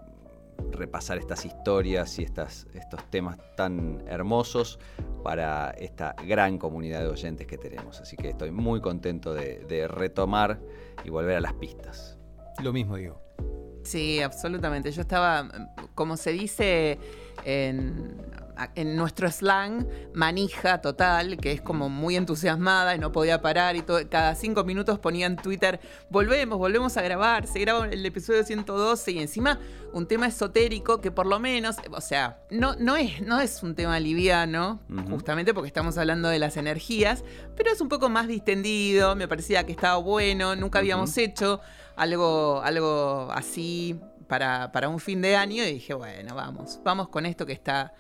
[0.70, 4.78] repasar estas historias y estas, estos temas tan hermosos
[5.22, 8.00] para esta gran comunidad de oyentes que tenemos.
[8.00, 10.60] Así que estoy muy contento de, de retomar
[11.04, 12.18] y volver a las pistas.
[12.62, 13.20] Lo mismo digo.
[13.84, 14.90] Sí, absolutamente.
[14.92, 15.48] Yo estaba,
[15.94, 16.98] como se dice
[17.44, 18.16] en
[18.74, 23.82] en nuestro slang, manija total, que es como muy entusiasmada y no podía parar y
[23.82, 25.80] todo, cada cinco minutos ponía en Twitter,
[26.10, 29.58] volvemos, volvemos a grabar, se graba el episodio 112 y encima
[29.92, 33.74] un tema esotérico que por lo menos, o sea, no, no, es, no es un
[33.74, 37.24] tema liviano, justamente porque estamos hablando de las energías,
[37.56, 41.60] pero es un poco más distendido, me parecía que estaba bueno, nunca habíamos hecho
[41.96, 43.98] algo, algo así
[44.28, 47.92] para, para un fin de año y dije, bueno, vamos, vamos con esto que está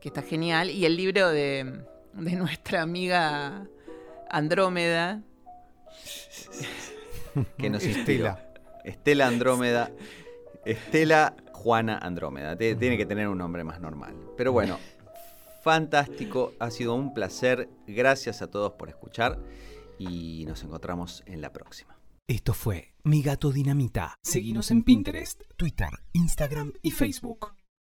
[0.00, 1.84] que está genial, y el libro de,
[2.14, 3.66] nuestra amiga
[4.28, 5.22] Andrómeda.
[7.58, 8.46] que nos Estela.
[8.84, 9.90] Estela Andrómeda.
[10.64, 12.56] Estela Juana Andrómeda.
[12.56, 14.14] Tiene que tener un nombre más normal.
[14.36, 14.78] Pero bueno,
[15.62, 16.54] fantástico.
[16.58, 17.68] Ha sido un placer.
[17.86, 19.38] Gracias a todos por escuchar.
[19.98, 21.98] Y nos encontramos en la próxima.
[22.26, 24.14] Esto fue Mi Gato Dinamita.
[24.22, 27.59] Seguimos en Pinterest, Twitter, Instagram y Facebook.